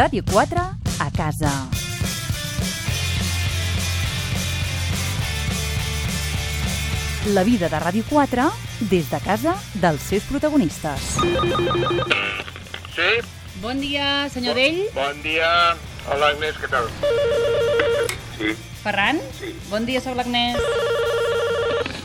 [0.00, 0.66] Ràdio 4
[1.06, 1.52] a casa.
[7.34, 8.46] La vida de Ràdio 4
[8.90, 11.10] des de casa dels seus protagonistes.
[12.96, 13.10] Sí,
[13.60, 14.86] Bon dia, senyor Dell.
[14.94, 15.76] bon dia.
[16.08, 16.86] Hola, Agnès, què tal?
[18.38, 18.54] Sí.
[18.82, 19.18] Ferran?
[19.38, 19.52] Sí.
[19.70, 20.56] Bon dia, sóc l'Agnès.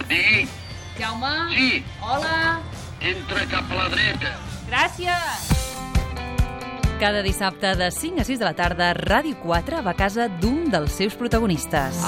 [0.09, 0.47] Digui,
[0.99, 1.33] Jaume?
[1.55, 2.59] sí, Hola.
[3.01, 4.33] entra cap a la dreta.
[4.69, 5.51] Gràcies.
[6.99, 10.69] Cada dissabte de 5 a 6 de la tarda, Ràdio 4 va a casa d'un
[10.71, 11.99] dels seus protagonistes.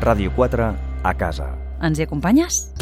[0.00, 1.48] Ràdio 4 a casa.
[1.84, 2.73] Ens hi acompanyes?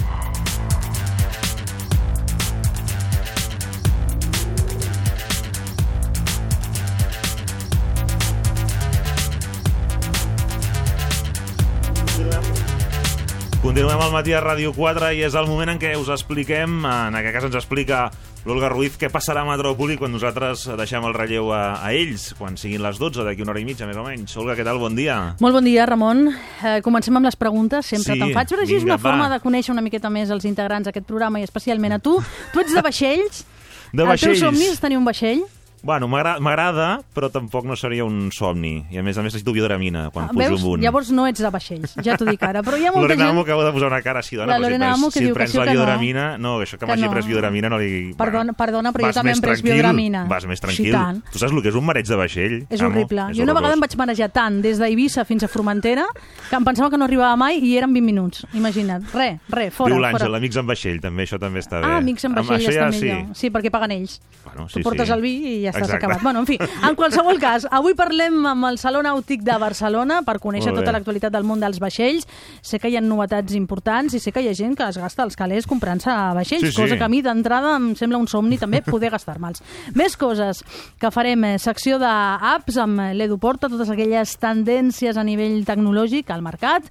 [13.62, 17.14] Continuem al matí a Ràdio 4 i és el moment en què us expliquem, en
[17.14, 17.98] aquest cas ens explica
[18.42, 22.56] l'Olga Ruiz, què passarà a Metròpoli quan nosaltres deixem el relleu a, a ells, quan
[22.58, 24.34] siguin les 12, d'aquí una hora i mitja, més o menys.
[24.42, 24.80] Olga, què tal?
[24.82, 25.36] Bon dia.
[25.38, 26.24] Molt bon dia, Ramon.
[26.32, 29.36] Eh, comencem amb les preguntes, sempre Sí, te'n faig, però així és una forma va.
[29.36, 32.16] de conèixer una miqueta més els integrants d'aquest programa i especialment a tu.
[32.50, 33.44] Tu ets de vaixells?
[33.92, 34.40] De El vaixells.
[34.42, 35.46] teu somni és tenir un vaixell?
[35.82, 38.84] Bueno, m'agra- m'agrada, però tampoc no seria un somni.
[38.92, 40.60] I a més a més necessito biodramina quan Ah, pujo Veus?
[40.62, 40.82] amunt.
[40.82, 42.62] Llavors no ets de vaixells, ja t'ho dic ara.
[42.62, 43.30] Però hi ha molta Lorena gent...
[43.32, 45.24] Amo acaba de posar una cara així, dona, La Lorena si, Amo prens, que si
[45.26, 45.80] diu que sí la que no.
[45.80, 46.38] biodramina...
[46.38, 47.10] No, això que Que m'hagi no.
[47.10, 48.14] pres biodramina no li...
[48.14, 50.24] Perdona, perdona, però jo també em pres biodramina.
[50.30, 50.92] Vas més Sí, tranquil.
[50.92, 51.22] tant.
[51.32, 52.56] tu saps el que és un mareig de vaixell?
[52.70, 52.90] És Amo?
[52.94, 53.26] horrible.
[53.32, 56.06] És jo una vegada em vaig manejar tant des d'Eivissa fins a Formentera
[56.48, 58.46] que em pensava que no arribava mai i eren 20 minuts.
[58.54, 59.10] Imagina't.
[59.12, 59.90] Re, re, fora.
[59.94, 61.86] Diu l'Àngel, amics en vaixell, també, això també està bé.
[61.90, 63.26] Ah, amics en vaixell està millor.
[63.34, 63.40] Sí.
[63.46, 64.20] Sí, perquè paguen ells.
[64.44, 65.12] Bueno, tu sí, portes sí.
[65.12, 66.04] el vi i ja estàs Exacte.
[66.06, 66.22] acabat.
[66.22, 70.38] Bueno, en fi, en qualsevol cas, avui parlem amb el Saló Nàutic de Barcelona per
[70.38, 72.26] conèixer tota l'actualitat del món dels vaixells.
[72.62, 75.24] Sé que hi ha novetats importants i sé que hi ha gent que es gasta
[75.24, 76.80] els calés comprant-se vaixells, Sí, sí.
[76.82, 79.62] cosa que a mi d'entrada em sembla un somni també poder gastar-me'ls.
[79.94, 80.62] Més coses
[81.00, 86.42] que farem, eh, secció d'apps amb l'Edu Porta, totes aquelles tendències a nivell tecnològic al
[86.42, 86.82] mercat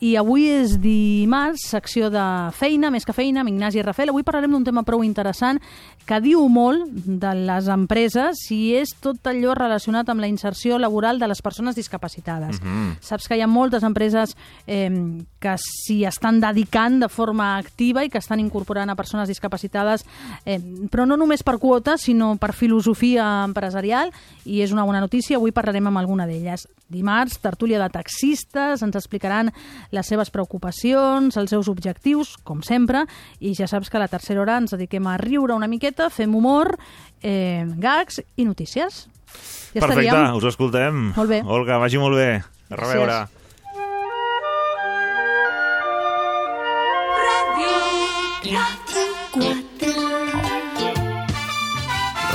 [0.00, 4.10] i avui és dimarts, secció de feina, més que feina, amb Ignasi Rafel.
[4.10, 5.60] Avui parlarem d'un tema prou interessant
[6.06, 11.18] que diu molt de les empreses i és tot allò relacionat amb la inserció laboral
[11.18, 12.60] de les persones discapacitades.
[13.04, 14.34] Saps que hi ha moltes empreses
[14.66, 14.90] eh,
[15.40, 20.04] que s'hi estan dedicant de forma activa i que estan incorporant a persones discapacitades,
[20.44, 20.58] eh,
[20.90, 24.12] però no només per quota, sinó per filosofia empresarial,
[24.44, 25.36] i és una bona notícia.
[25.36, 26.66] Avui parlarem amb alguna d'elles.
[26.88, 29.50] Dimarts, tertúlia de taxistes, ens explicaran
[29.90, 33.04] les seves preocupacions, els seus objectius, com sempre,
[33.40, 36.34] i ja saps que a la tercera hora ens dediquem a riure una miqueta, fem
[36.34, 36.76] humor,
[37.22, 39.06] eh, gags i notícies.
[39.74, 40.36] Ja Perfecte, estaríem.
[40.36, 41.12] us escoltem.
[41.16, 41.42] Molt bé.
[41.44, 42.42] Olga, vagi molt bé.
[42.70, 42.94] A Gràcies.
[42.94, 43.26] reveure.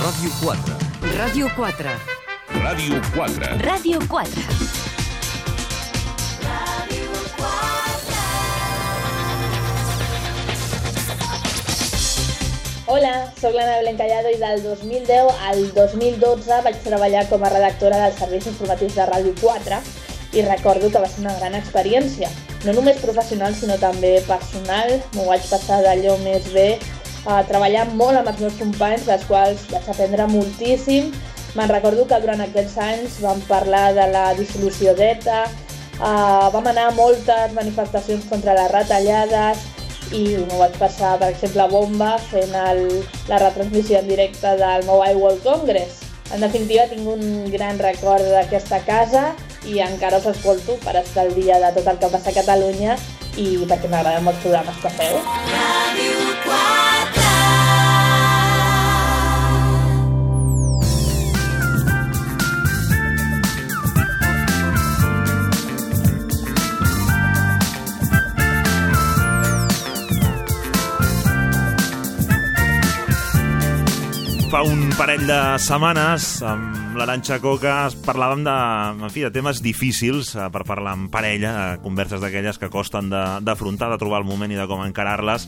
[0.03, 0.75] Ràdio 4.
[1.17, 1.95] Ràdio 4.
[2.63, 3.57] Ràdio 4.
[3.65, 4.80] Ràdio 4.
[12.91, 18.01] Hola, sóc l'Anna Belén Callado i del 2010 al 2012 vaig treballar com a redactora
[18.01, 19.77] dels serveis informatius de Ràdio 4
[20.35, 22.27] i recordo que va ser una gran experiència,
[22.65, 24.91] no només professional sinó també personal.
[25.15, 29.63] M'ho vaig passar d'allò més bé, eh, treballant molt amb els meus companys, dels quals
[29.71, 31.13] vaig aprendre moltíssim.
[31.55, 36.89] Me'n recordo que durant aquests anys vam parlar de la dissolució d'ETA, eh, vam anar
[36.89, 39.63] a moltes manifestacions contra les retallades,
[40.11, 42.83] i m'ho vaig passar, per exemple, bomba fent el,
[43.29, 46.01] la retransmissió en directe del Mobile World Congress.
[46.31, 49.31] En definitiva, tinc un gran record d'aquesta casa
[49.67, 52.95] i encara us escolto per estar al dia de tot el que passa a Catalunya
[53.39, 56.80] i perquè m'agraden molts programes que feu.
[74.51, 78.55] Fa un parell de setmanes, amb l'Aranxa Coca, parlàvem de,
[79.05, 83.07] en fi, de temes difícils eh, per parlar amb parella, eh, converses d'aquelles que costen
[83.13, 85.47] de- d'afrontar, de, de trobar el moment i de com encarar-les.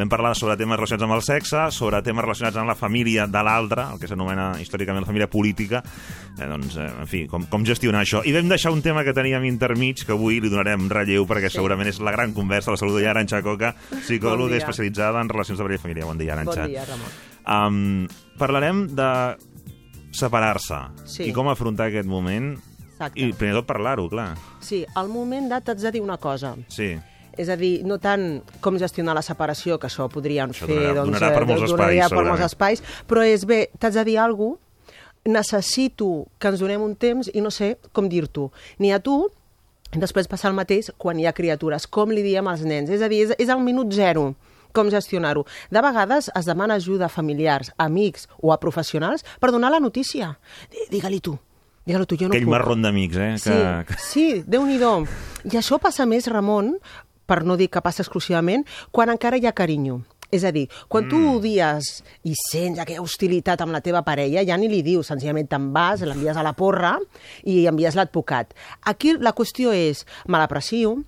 [0.00, 3.44] Vam parlar sobre temes relacionats amb el sexe, sobre temes relacionats amb la família de
[3.44, 5.84] l'altre, el que s'anomena històricament la família política,
[6.40, 8.24] eh, doncs, eh, en fi, com, com gestionar això.
[8.24, 11.58] I vam deixar un tema que teníem intermig, que avui li donarem relleu, perquè sí.
[11.60, 13.74] segurament és la gran conversa, la salut de Aranxa Coca,
[14.06, 14.64] psicòloga Bon dia.
[14.64, 16.08] especialitzada en relacions de parella i família.
[16.08, 16.62] Bon dia, Aranxa.
[16.64, 17.26] Bon dia, Ramon.
[17.48, 18.06] Um,
[18.38, 19.36] parlarem de
[20.12, 21.24] separar-se Sí.
[21.28, 22.58] i com afrontar aquest moment
[22.92, 23.20] Exacte.
[23.20, 24.34] i primer tot parlar-ho, clar.
[24.60, 26.56] Sí, al moment de t'haig de dir una cosa.
[26.68, 26.98] Sí.
[27.38, 30.74] És a dir, no tant com gestionar la separació, que això podríem Això fer...
[30.76, 34.04] donarà- doncs, donarà per eh, molts espais, per molts espais, però és bé, t'haig de
[34.04, 34.64] dir alguna cosa,
[35.28, 38.50] necessito que ens donem un temps i no sé com dir-t'ho.
[38.78, 39.28] Ni a tu,
[39.92, 41.86] després passa el mateix quan hi ha criatures.
[41.86, 42.90] Com li diem als nens?
[42.90, 44.34] És a dir, és, és el minut zero
[44.78, 45.42] com gestionar-ho.
[45.74, 50.36] De vegades es demana ajuda a familiars, amics o a professionals per donar la notícia.
[50.70, 51.34] Di- Digue-li tu,
[51.88, 52.54] digue-li tu, jo no Aquell puc.
[52.54, 53.32] marron d'amics, eh?
[53.42, 53.58] Que, Sí,
[53.90, 53.98] que...
[53.98, 54.94] sí déu-n'hi-do.
[55.50, 56.76] I això passa més, Ramon,
[57.28, 58.62] per no dir que passa exclusivament,
[58.94, 59.98] quan encara hi ha carinyo.
[60.30, 61.08] És a dir, quan mm.
[61.08, 61.86] tu odies
[62.28, 66.02] i sents aquella hostilitat amb la teva parella, ja ni li dius, senzillament te'n vas,
[66.04, 66.98] l'envies a la porra
[67.48, 68.52] i envies l'advocat.
[68.84, 70.98] Aquí la qüestió és, me l'aprecio,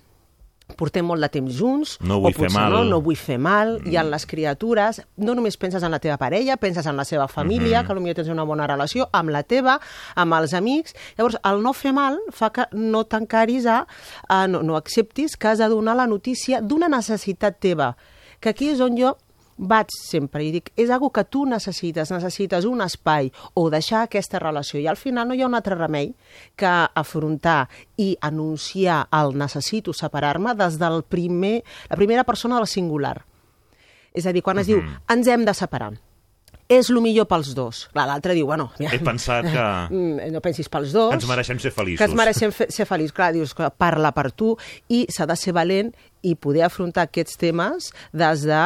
[0.77, 2.71] portem molt de temps junts, No vull o potser fer mal.
[2.73, 3.91] no, no vull fer mal, mm.
[3.91, 7.27] i en les criatures, no només penses en la teva parella, penses en la seva
[7.27, 7.87] família, mm -hmm.
[7.87, 9.79] que potser tens una bona relació, amb la teva,
[10.15, 10.95] amb els amics.
[11.17, 13.87] Llavors, el no fer mal fa que no t'encaris a,
[14.27, 17.95] a no, no acceptis que has de donar la notícia d'una necessitat teva,
[18.39, 19.17] que aquí és on jo
[19.57, 24.39] vaig sempre i dic, és algo que tu necessites, necessites un espai o deixar aquesta
[24.39, 24.79] relació.
[24.79, 26.13] I al final no hi ha un altre remei
[26.55, 33.19] que afrontar i anunciar el necessito separar-me des del primer, la primera persona del singular.
[34.13, 35.93] És a dir, quan es diu ens hem de separar,
[36.71, 37.83] és el millor pels dos.
[37.91, 38.69] Clar, l'altre diu, bueno...
[38.79, 41.11] He pensat que Mm, no pensis pels dos.
[41.13, 41.99] ens mereixem ser feliços.
[41.99, 43.13] Que ens mereixem fe ser feliços.
[43.17, 44.53] Clar, dius que parla per tu
[44.89, 48.59] i s'ha de ser valent i poder afrontar aquests temes des de,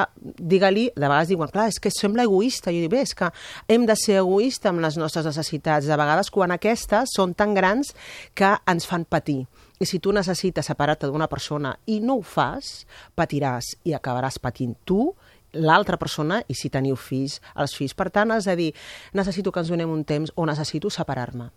[0.43, 2.69] digue-li, de vegades diuen, clar, és que sembla egoista.
[2.75, 3.29] Jo dic, bé, és que
[3.71, 7.93] hem de ser egoista amb les nostres necessitats, de vegades quan aquestes són tan grans
[8.35, 9.45] que ens fan patir.
[9.79, 14.75] I si tu necessites separar-te d'una persona i no ho fas, patiràs i acabaràs patint
[14.87, 15.13] tu,
[15.55, 17.95] l'altra persona i si teniu fills, els fills.
[17.97, 18.71] Per tant, has de dir,
[19.13, 21.49] necessito que ens donem un temps o necessito separar-me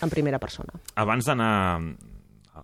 [0.00, 0.72] en primera persona.
[0.96, 1.52] Abans d'anar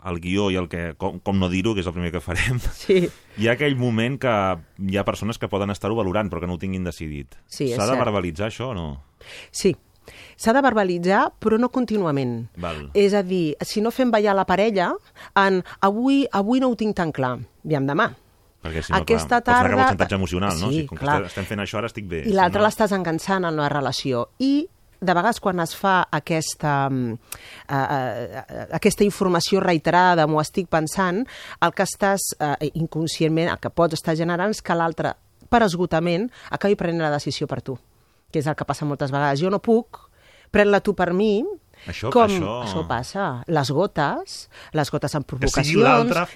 [0.02, 2.58] al guió i el que, com, com no dir-ho, que és el primer que farem,
[2.76, 3.08] Sí.
[3.38, 4.32] hi ha aquell moment que
[4.84, 7.36] hi ha persones que poden estar-ho valorant però que no ho tinguin decidit.
[7.46, 8.88] Sí, és S'ha de verbalitzar això o no?
[9.50, 9.74] Sí,
[10.36, 12.48] s'ha de verbalitzar, però no contínuament.
[12.56, 12.90] Val.
[12.94, 14.92] És a dir, si no fem ballar la parella
[15.36, 18.12] en avui, avui no ho tinc tan clar, aviam demà.
[18.62, 20.70] Perquè si no, Aquesta clar, pots tarda- xantatge emocional, no?
[20.72, 21.20] Sí, si, com clar.
[21.22, 22.24] que estem fent això, ara estic bé.
[22.26, 22.66] I l'altre no...
[22.66, 24.28] l'estàs enganxant en la relació.
[24.42, 24.66] I
[25.00, 31.22] de vegades quan es fa aquesta, eh, eh, aquesta informació reiterada, m'ho estic pensant,
[31.62, 35.14] el que estàs eh, inconscientment, el que pots estar generant és que l'altre,
[35.48, 37.78] per esgotament, acabi prenent la decisió per tu,
[38.32, 39.38] que és el que passa moltes vegades.
[39.40, 40.02] Jo no puc,
[40.50, 41.44] pren-la tu per mi,
[41.88, 43.26] Això- com això- això passa.
[43.46, 45.56] Les gotes, les gotes amb Que provocacions...
[45.56, 46.26] que que sigui l'altre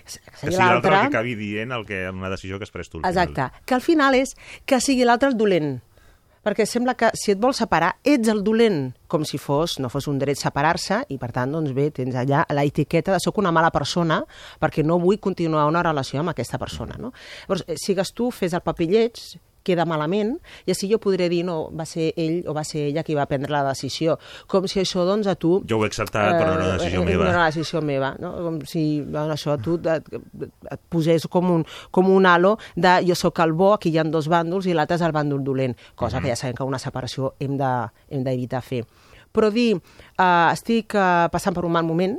[0.49, 0.91] el l'altre.
[0.91, 2.99] que acabi dient el que, una decisió que has pres tu.
[2.99, 3.29] al final.
[3.29, 3.63] Exacte.
[3.67, 4.35] Que al final és
[4.67, 5.81] que sigui l'altre el dolent.
[6.43, 10.09] Perquè sembla que si et vols separar, ets el dolent, com si fos, no fos
[10.11, 13.53] un dret separar-se, i per tant, doncs bé, tens allà la etiqueta de soc una
[13.55, 14.25] mala persona
[14.59, 16.97] perquè no vull continuar una relació amb aquesta persona.
[16.99, 17.13] No?
[17.47, 19.21] Llavors, eh, sigues tu, fes el paper lleig,
[19.63, 20.35] queda malament,
[20.67, 23.27] i així jo podré dir, no, va ser ell o va ser ella qui va
[23.31, 24.19] prendre la decisió.
[24.51, 25.61] Com si això, doncs, a tu...
[25.69, 27.25] Jo ho he acceptat, però no era una decisió eh, meva.
[27.25, 28.33] No era una decisió meva, no?
[28.47, 30.11] Com si bueno, això a tu et,
[30.71, 34.05] et posés com un, com un halo de jo sóc el bo, aquí hi ha
[34.05, 37.35] dos bàndols i l'altre és el bàndol dolent, cosa que ja sabem que una separació
[37.41, 38.83] hem de- hem d'evitar fer.
[39.33, 42.19] Però dir, uh, estic uh, passant per un mal moment,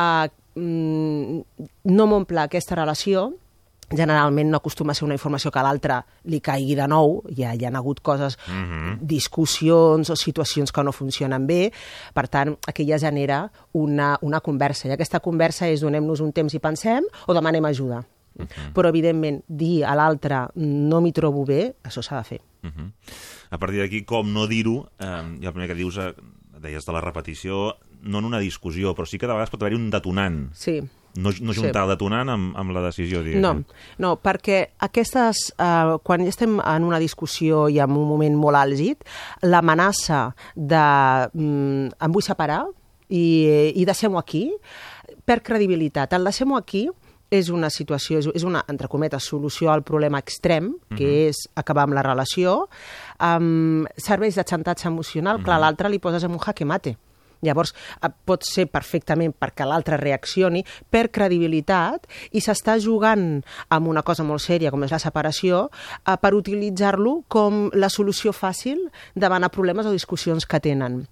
[0.00, 0.24] uh,
[0.56, 1.40] mm,
[1.92, 3.26] no m'omple aquesta relació,
[3.90, 7.54] generalment no acostuma a ser una informació que a l'altre li caigui de nou, ja
[7.54, 8.38] hi ha hagut coses,
[9.00, 11.70] discussions o situacions que no funcionen bé,
[12.14, 16.54] per tant, aquí ja genera una, una conversa, i aquesta conversa és donem-nos un temps
[16.54, 18.02] i pensem o demanem ajuda.
[18.76, 22.40] Però, evidentment, dir a l'altre no m'hi trobo bé, això s'ha de fer.
[22.62, 22.90] Uh -huh.
[23.50, 26.14] A partir d'aquí, com no dir-ho, eh, i el primer que dius, eh,
[26.60, 29.76] deies de la repetició, no en una discussió, però sí que de vegades pot haver-hi
[29.76, 30.52] un detonant.
[30.54, 30.82] Sí.
[31.16, 31.60] No, no Sí.
[31.60, 33.40] juntar el detonant amb, amb la decisió, diguem.
[33.40, 33.64] No,
[33.98, 38.56] no, perquè aquestes, eh, quan ja estem en una discussió i en un moment molt
[38.56, 38.96] àlgid,
[39.42, 42.64] l'amenaça de mm, em vull separar
[43.08, 44.50] i, i deixem-ho aquí,
[45.24, 46.12] perd credibilitat.
[46.12, 46.86] El deixem-ho aquí
[47.30, 51.94] és una situació, és, una, entre cometes, solució al problema extrem, que és acabar amb
[51.94, 52.68] la relació,
[53.20, 55.60] um, serveis de xantatge emocional, clar, Mhm.
[55.64, 56.96] l'altre li poses en un jaque mate.
[57.44, 64.02] Llavors, eh, pot ser perfectament perquè l'altre reaccioni per credibilitat i s'està jugant amb una
[64.06, 69.44] cosa molt sèria com és la separació eh, per utilitzar-lo com la solució fàcil davant
[69.44, 71.04] a problemes o discussions que tenen.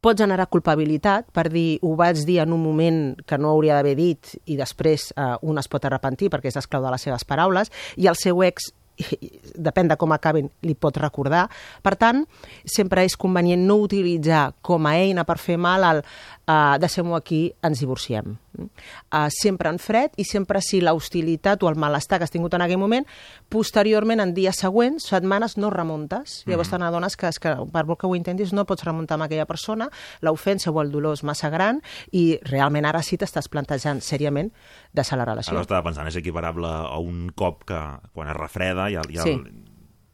[0.00, 3.96] Pot generar culpabilitat per dir ho vaig dir en un moment que no hauria d'haver
[3.98, 7.72] dit i després eh, un es pot arrepentir perquè és esclau de les seves paraules
[7.96, 8.70] i el seu ex
[9.68, 11.46] depèn de com acaben, li pot recordar.
[11.82, 12.24] Per tant,
[12.64, 17.46] sempre és convenient no utilitzar com a eina per fer mal el uh, deixem-ho aquí,
[17.66, 18.36] ens divorciem.
[18.56, 22.64] Uh, sempre en fred i sempre si l'hostilitat o el malestar que has tingut en
[22.64, 23.06] aquell moment,
[23.52, 26.42] posteriorment, en dies següents, setmanes, no remuntes.
[26.44, 26.50] Mhm.
[26.50, 29.46] Llavors te n'adones que, que per molt que ho intentis no pots remuntar amb aquella
[29.46, 29.90] persona,
[30.20, 31.82] l'ofensa o el dolor és massa gran
[32.12, 34.52] i realment ara sí t'estàs plantejant seriament
[34.92, 35.52] deixar la relació.
[35.54, 37.80] Ara estava pensant, és equiparable a un cop que
[38.12, 39.36] quan es refreda ja, ja Sí.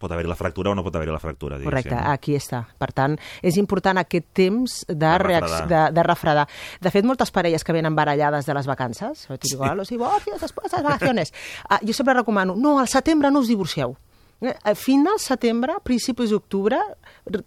[0.02, 1.60] Pot haver-hi la fractura o no pot haver-hi la fractura.
[1.62, 2.64] Correcte, aquí està.
[2.78, 5.64] Per tant, és important aquest temps de, De refredar.
[5.70, 6.46] de, de refredar.
[6.82, 10.40] De fet, moltes parelles que venen barallades de les vacances, el típico, a los divorcios
[10.42, 11.32] después de las vacaciones,
[11.70, 13.96] uh, jo sempre recomano, no, al setembre no us divorcieu.
[14.42, 16.74] Eh, A final setembre, principis d'octubre,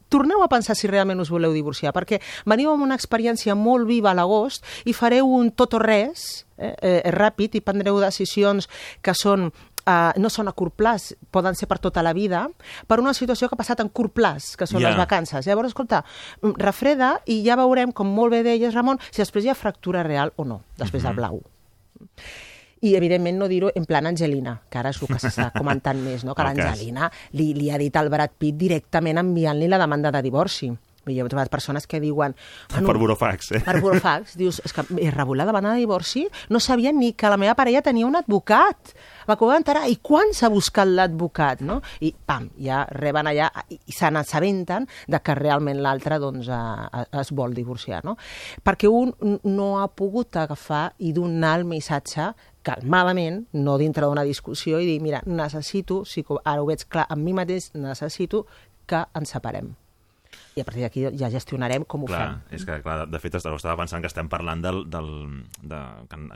[0.08, 4.14] torneu a pensar si realment us voleu divorciar, perquè veniu amb una experiència molt viva
[4.14, 8.70] a l'agost i fareu un tot o res eh, eh, ràpid i prendreu decisions
[9.04, 9.50] que són
[9.86, 12.48] Uh, no són a curt plaç, poden ser per tota la vida,
[12.90, 14.90] per una situació que ha passat en curt plaç, que són Ja.
[14.90, 15.46] les vacances.
[15.46, 16.04] Llavors, escolta,
[16.42, 20.02] mm, refreda i ja veurem, com molt bé deies, Ramon, si després hi ha fractura
[20.02, 21.38] real o no, després del blau.
[22.82, 26.24] I, evidentment, no dir-ho en plan Angelina, que ara és el que s'està comentant més,
[26.26, 26.36] no?
[26.36, 30.72] que l'Angelina li, li ha dit al Brad Pitt directament enviant-li la demanda de divorci.
[31.08, 32.36] Hi ha trobat persones que diuen...
[32.72, 33.62] Per burofax, eh?
[33.66, 34.36] Per burofax.
[34.40, 37.56] Dius, és que he rebut la demanda de divorci, no sabia ni que la meva
[37.58, 38.96] parella tenia un advocat.
[39.30, 39.86] M'acabo d'enterar.
[39.90, 41.80] I quan s'ha buscat l'advocat, no?
[42.06, 47.06] I, pam, ja reben allà i, i se n'assabenten de que realment l'altre doncs, eh,
[47.22, 48.18] es vol divorciar, no?
[48.66, 52.32] Perquè un no ha pogut agafar i donar el missatge
[52.66, 57.22] calmadament, no dintre d'una discussió, i dir, mira, necessito, si ara ho veig clar amb
[57.26, 58.46] mi mateix, necessito
[58.90, 59.76] que ens separem.
[60.56, 62.56] I a partir d'aquí ja gestionarem com ho Clar, fem.
[62.56, 65.10] és que, clar, de fet, estava estava pensant que estem parlant del, del,
[65.68, 65.80] de,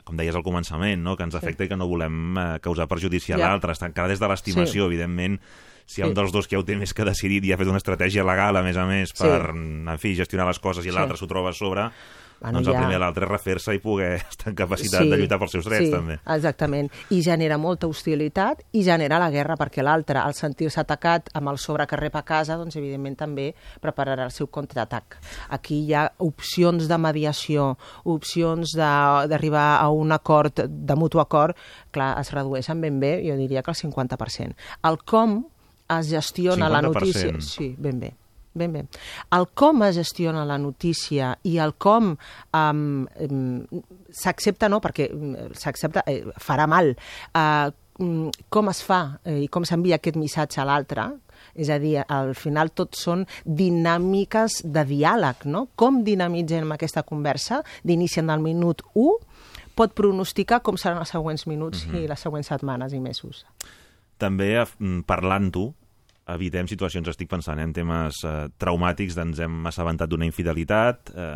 [0.04, 1.14] com deies al començament, no?
[1.16, 3.48] que ens afecta i que no volem eh, causar perjudici a Ja.
[3.48, 3.72] l'altre.
[3.72, 4.92] Encara des de l'estimació, Sí.
[4.92, 5.40] evidentment,
[5.86, 6.10] si hi ha Sí.
[6.10, 8.22] un dels dos que ja ho té més que decidit i ha fet una estratègia
[8.22, 9.24] legal, a més a més, Sí.
[9.24, 10.94] per, en fi, gestionar les coses i Sí.
[10.94, 11.90] l'altre s'ho troba a sobre,
[12.40, 15.38] Bueno, doncs el ja- primer de l'altre refer-se i poder estar en capacitat de lluitar
[15.38, 16.18] pels seus drets, sí, també.
[16.24, 16.90] exactament.
[17.12, 21.58] I genera molta hostilitat i genera la guerra, perquè l'altre, al sentir-se atacat amb el
[21.58, 25.18] sobre que rep a casa, doncs evidentment també prepararà el seu contraatac.
[25.50, 31.56] Aquí hi ha opcions de mediació, opcions de- d'arribar a un acord, de mutu acord,
[31.90, 34.54] clar, es redueixen ben bé, jo diria que el 50%.
[34.88, 35.44] El com
[35.90, 36.94] es gestiona la 50%.
[36.94, 37.40] notícia...
[37.40, 38.14] Sí, ben bé.
[38.52, 38.84] Ben bé.
[39.36, 45.36] El com es gestiona la notícia i el com um, um, s'accepta, no, perquè um,
[45.54, 46.90] s'accepta, eh, farà mal,
[47.34, 47.70] uh,
[48.48, 51.04] com es fa eh, i com s'envia aquest missatge a l'altre,
[51.54, 55.66] és a dir, al final tot són dinàmiques de diàleg, no?
[55.76, 59.18] Com dinamitzem aquesta conversa d'inici en el minut 1
[59.76, 61.96] pot pronosticar com seran els següents minuts Mhm.
[62.02, 63.44] i les següents setmanes i mesos.
[64.18, 65.74] També, eh, mm, parlant-ho,
[66.34, 71.32] evitem situacions, estic pensant eh, en temes eh, traumàtics, doncs hem assabentat d'una infidelitat eh,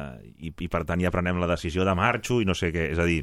[0.48, 3.00] i, i per tant ja prenem la decisió de marxo i no sé què, és
[3.00, 3.22] a dir,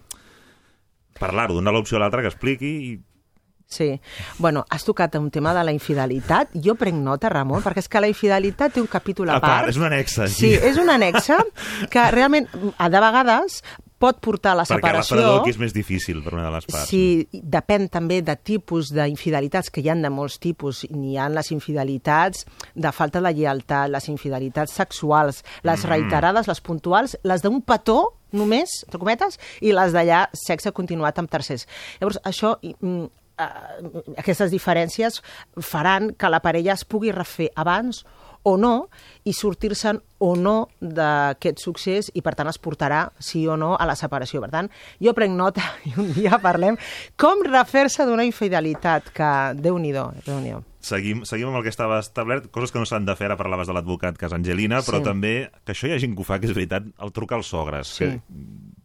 [1.19, 2.99] parlar-ho, donar l'opció a l'altre que expliqui i
[3.71, 4.01] Sí.
[4.37, 6.49] Bueno, has tocat un tema de la infidelitat.
[6.59, 9.69] Jo prenc nota, Ramon, perquè és que la infidelitat té un capítol a, A part,
[9.71, 10.49] és un annexe, Sí, sí.
[10.59, 11.37] és un annexe
[11.93, 13.61] que realment, a de vegades,
[14.01, 15.15] pot portar a la perquè separació...
[15.15, 16.89] l'esperador aquí és més difícil per una de les parts.
[16.89, 20.83] Sí, depèn també de tipus d'infidelitats, que hi han de molts tipus.
[20.89, 22.45] N'hi ha les infidelitats
[22.75, 25.89] de falta de lleialtat, les infidelitats sexuals, les Mm.
[25.93, 31.29] reiterades, les puntuals, les d'un petó només, entre cometes, i les d'allà sexe continuat amb
[31.29, 31.67] tercers.
[31.99, 32.57] Llavors, això...
[32.61, 33.05] mm,
[33.41, 35.21] eh, aquestes diferències
[35.59, 38.03] faran que la parella es pugui refer abans
[38.43, 38.87] o no
[39.25, 43.85] i sortir-se'n o no d'aquest succés i per tant es portarà sí o no a
[43.85, 44.41] la separació.
[44.41, 44.69] Per tant,
[45.01, 46.77] jo prenc nota i un dia parlem
[47.17, 49.29] com refer-se d'una infidelitat que
[49.61, 53.05] Déu-n'hi-do, déu nhi déu Seguim, seguim amb el que estava establert, coses que no s'han
[53.05, 55.03] de fer, ara parlaves de l'advocat que és Angelina, però Sí.
[55.05, 55.33] també,
[55.63, 57.87] que això hi ha gent que ho fa, que és veritat, el trucar als sogres.
[57.87, 58.05] Sí.
[58.07, 58.21] Que,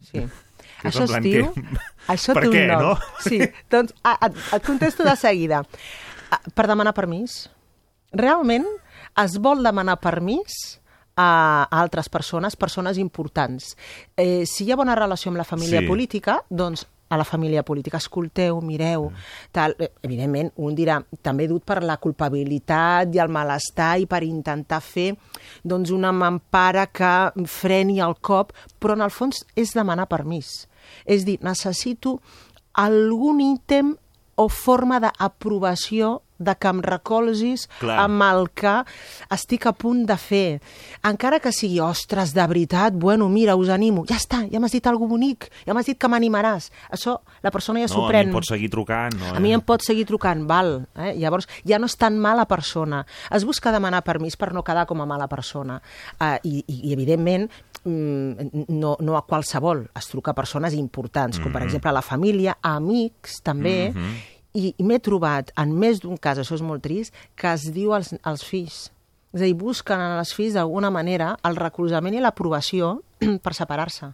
[0.05, 0.11] Sí.
[0.21, 1.47] que és Això es diu...
[1.55, 1.63] que-
[2.13, 2.81] Això Per té un què, nom.
[2.83, 2.99] no?
[3.25, 3.39] Sí,
[3.73, 5.63] doncs a, a, et contesto de seguida.
[6.29, 7.49] A, per demanar permís.
[8.13, 8.67] Realment
[9.23, 10.79] es vol demanar permís
[11.17, 13.75] a, altres persones, persones importants.
[14.15, 15.87] Eh, si hi ha bona relació amb la família Sí.
[15.87, 19.11] política, doncs a la família política, escolteu, mireu,
[19.53, 19.75] tal.
[19.79, 24.81] Eh, Evidentment, un dirà, també dut per la culpabilitat i el malestar i per intentar
[24.81, 25.15] fer
[25.63, 30.67] doncs, una mampara que freni el cop, però en el fons és demanar permís.
[31.05, 32.19] És dir, necessito
[32.73, 33.95] algun ítem
[34.35, 37.99] o forma d'aprovació de que em recolzis Clar.
[38.05, 38.83] amb el que
[39.33, 40.61] estic a punt de fer.
[41.03, 44.05] Encara que sigui, ostres, de veritat, bueno, mira, us animo.
[44.07, 46.71] Ja està, ja m'has dit alguna bonic, ja m'has dit que m'animaràs.
[46.91, 48.27] Això la persona ja s'ho No, a mi pren.
[48.27, 49.13] em pots seguir trucant.
[49.17, 50.87] No, A mi em pot seguir trucant, val.
[50.95, 51.13] Eh?
[51.17, 53.05] Llavors, ja no és tan mala persona.
[53.31, 55.81] Es busca demanar permís per no quedar com a mala persona.
[56.19, 57.49] Uh, i, i, I, evidentment,
[57.83, 59.89] mm, no, no a qualsevol.
[59.95, 61.67] Es truca a persones importants, com per Mhm.
[61.67, 64.15] exemple a la família, a amics, també, Mhm.
[64.57, 67.93] I, i m'he trobat en més d'un cas, això és molt trist, que es diu
[67.93, 68.87] als, als fills.
[69.35, 72.95] És a dir, busquen als fills d'alguna manera el recolzament i l'aprovació
[73.43, 74.13] per separar-se.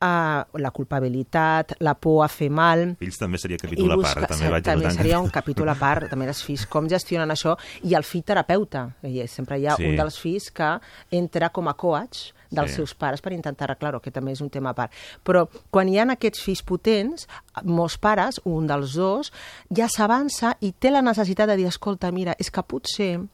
[0.00, 4.48] Uh, la culpabilitat, la por a fer mal, Fills també seria capítol a part, també
[4.48, 4.96] vaig també notant.
[4.96, 7.52] seria un capítol a part, també dels fills, com gestionen això,
[7.84, 8.86] i el fill terapeuta.
[9.28, 9.84] Sempre hi ha Sí.
[9.90, 10.70] un dels fills que
[11.12, 12.76] entra com a coach dels Sí.
[12.76, 14.92] seus pares per intentar arreglar-ho, que també és un tema a part.
[15.24, 17.28] Però quan hi ha aquests fills potents,
[17.64, 19.32] molts pares, un dels dos,
[19.70, 23.26] ja s'avança i té la necessitat de dir, escolta, mira, és que potser uh,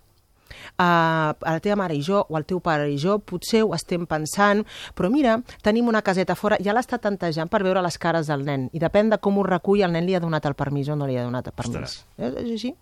[0.79, 4.07] a la teva mare i jo, o al teu pare i jo, potser ho estem
[4.07, 4.65] pensant,
[4.95, 8.69] però mira, tenim una caseta fora, ja l'està tantejant per veure les cares del nen,
[8.73, 11.07] i depèn de com ho recull, el nen li ha donat el permís o no
[11.07, 11.77] li ha donat el permís.
[11.77, 12.05] Ostres.
[12.19, 12.75] És, és així?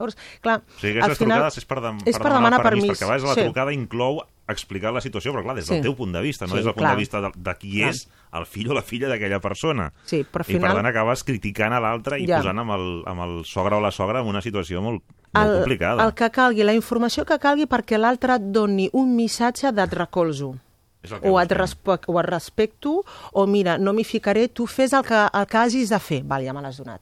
[0.00, 1.44] Llavors, clar, O sigui, al final...
[1.52, 3.42] és per, dem és per demanar permís, perquè a vegades la sí.
[3.44, 5.82] trucada inclou explicar la situació, però clar, des del Sí.
[5.84, 6.96] teu punt de vista, no Sí, des del punt clar.
[6.96, 7.90] de vista de, de qui Clar.
[7.92, 9.92] és el fill o la filla d'aquella persona.
[10.08, 12.38] Sí, però al I per final- tant acabes criticant a l'altre i Ja.
[12.40, 15.54] posant amb el, amb el sogre o la sogra en una situació molt, molt el,
[15.60, 16.04] complicada.
[16.04, 20.56] el que calgui, la informació que calgui perquè l'altre et doni un missatge de recolzo.
[21.22, 21.52] O et,
[22.06, 25.88] o et respecto, o mira, no m'hi ficaré, tu fes el que, el que hagis
[25.88, 26.22] de fer.
[26.24, 27.00] Val, ja me l'has donat.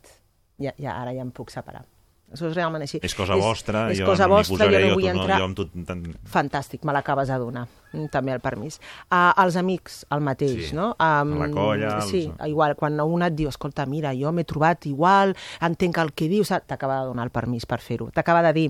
[0.60, 1.84] Ja, ja, ara ja em puc separar.
[2.28, 2.98] Això és realment així.
[3.02, 5.38] És cosa vostra, és jo cosa no vostra, posaré, jo no jo, vull no, entrar.
[5.40, 5.64] jo amb tu...
[5.88, 6.02] Tan...
[6.28, 7.62] Fantàstic, me l'acabes de donar.
[7.94, 8.76] Mm, També el permís.
[9.08, 10.90] Uh, els amics, el mateix, Sí, no?
[11.00, 14.84] a la colla, els- Sí, igual, quan un et diu, escolta, mira, jo m'he trobat
[14.90, 15.32] igual,
[15.64, 18.10] entenc el que dius, ah, t'acaba de donar el permís per fer-ho.
[18.12, 18.66] T'acaba de dir,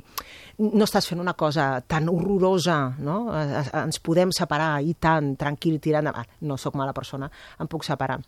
[0.59, 3.25] no estàs fent una cosa tan horrorosa, no?
[3.35, 6.31] Ens podem separar, i tant, tranquil, tirant endavant.
[6.47, 7.29] No sóc mala persona,
[7.59, 8.21] em puc separar.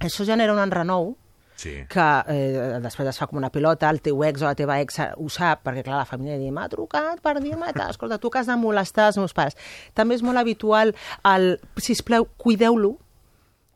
[0.00, 1.12] Això genera un enrenou,
[1.56, 1.84] Sí.
[1.88, 4.98] que eh, després es fa com una pilota, el teu ex o la teva ex
[5.16, 8.46] ho sap, perquè clar, la família diu, m'ha trucat per dir-me escolta, tu que has
[8.50, 9.54] de molestar els meus pares.
[9.94, 10.94] També és molt habitual
[11.24, 12.96] el, sisplau, cuideu-lo,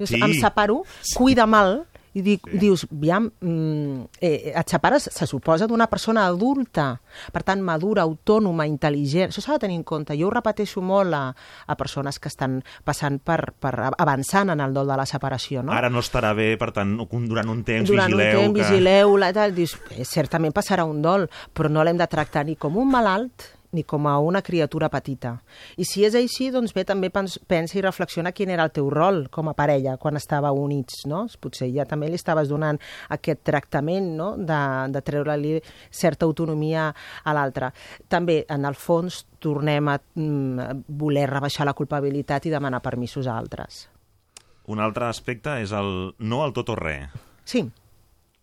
[0.05, 0.21] Sí.
[0.23, 0.85] em separo,
[1.17, 1.85] cuida mal,
[2.19, 2.59] i dic, sí.
[2.61, 6.89] dius, aviam, mm, eh, et separes, se suposa, d'una persona adulta,
[7.33, 10.17] per tant, madura, autònoma, intel·ligent, això s'ha de tenir en compte.
[10.19, 11.23] Jo ho repeteixo molt a,
[11.67, 15.75] a persones que estan passant per, per avançant en el dol de la separació, no?
[15.77, 18.65] Ara no estarà bé, per tant, durant un temps durant vigileu un temps, que...
[18.65, 22.59] vigileu, la, tal, dius, eh, certament passarà un dol, però no l'hem de tractar ni
[22.59, 25.35] com un malalt ni com a una criatura petita.
[25.77, 28.89] I si és així, doncs bé, també pens, pensa i reflexiona quin era el teu
[28.93, 31.27] rol com a parella quan estava units, no?
[31.41, 32.81] Potser ja també li estaves donant
[33.15, 34.61] aquest tractament, no?, de,
[34.95, 35.59] de treure-li
[35.91, 36.89] certa autonomia
[37.25, 37.73] a l'altre.
[38.09, 43.37] També, en el fons, tornem a mm, voler rebaixar la culpabilitat i demanar permisos a
[43.39, 43.87] altres.
[44.69, 47.13] Un altre aspecte és el no al tot o res.
[47.49, 47.63] Sí,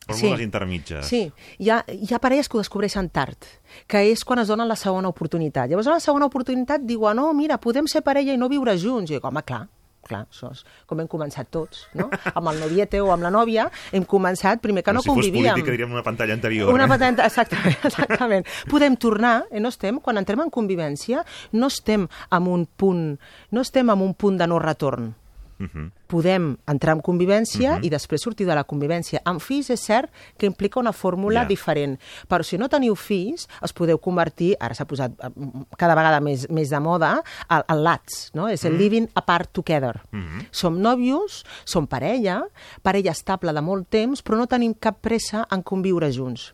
[0.06, 1.08] Fórmules intermitges.
[1.10, 3.48] Sí, hi ha, hi ha parelles que ho descobreixen tard,
[3.90, 5.70] que és quan es donen la segona oportunitat.
[5.70, 9.10] Llavors, a la segona oportunitat diuen, no, mira, podem ser parella i no viure junts.
[9.10, 9.66] I dic, home, clar,
[10.06, 12.08] clar, això és com hem començat tots, no?
[12.38, 15.18] amb el noviete o amb la nòvia, hem començat primer que Però no si fos
[15.18, 15.52] convivíem.
[15.56, 16.72] política, diríem una pantalla anterior.
[16.74, 16.92] Una eh?
[16.94, 18.48] patenta, exactament, exactament.
[18.72, 23.06] Podem tornar, eh, no estem, quan entrem en convivència, no estem en un punt,
[23.52, 25.14] no estem en un punt de no retorn.
[25.58, 25.92] Uh -huh.
[26.08, 27.86] Podem entrar en convivència Mhm.
[27.86, 29.22] i després sortir de la convivència.
[29.26, 31.46] Amb fills és cert que implica una fórmula Ja.
[31.46, 32.00] diferent,
[32.30, 35.30] però si no teniu fills, us podeu convertir, ara s'ha posat eh,
[35.78, 38.48] cada vegada més, més de moda, al, al LATS, no?
[38.48, 38.78] és el Mm.
[38.78, 40.02] living apart together.
[40.12, 40.48] Mhm.
[40.52, 42.44] Som nòvios, som parella,
[42.84, 46.54] parella estable de molt temps, però no tenim cap pressa en conviure junts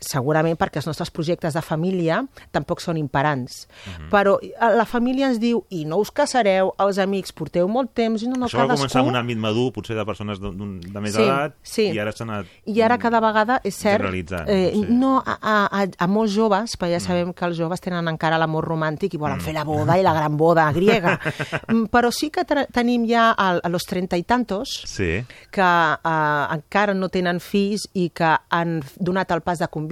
[0.00, 2.22] segurament perquè els nostres projectes de família
[2.52, 3.66] tampoc són imperants.
[3.86, 4.08] Mhm.
[4.10, 8.22] Però eh, la família ens diu, i no us casareu, els amics porteu molt temps,
[8.22, 8.84] i no, no Això va cadascú...
[8.86, 11.88] començar amb un àmbit madur, potser de persones d'un- de més Sí, edat, sí.
[11.92, 12.46] i ara s'ha anat...
[12.66, 14.04] I ara cada vegada, és cert,
[14.46, 14.84] eh, sí.
[14.90, 18.64] no a, a, a, molts joves, perquè ja sabem que els joves tenen encara l'amor
[18.68, 19.40] romàntic i volen Mm.
[19.44, 21.18] fer la boda i la gran boda griega.
[21.66, 25.24] Mm, Però sí que tenim ja a, a los trenta i tantos Sí.
[25.50, 29.85] que eh, encara no tenen fills i que han donat el pas de conviure,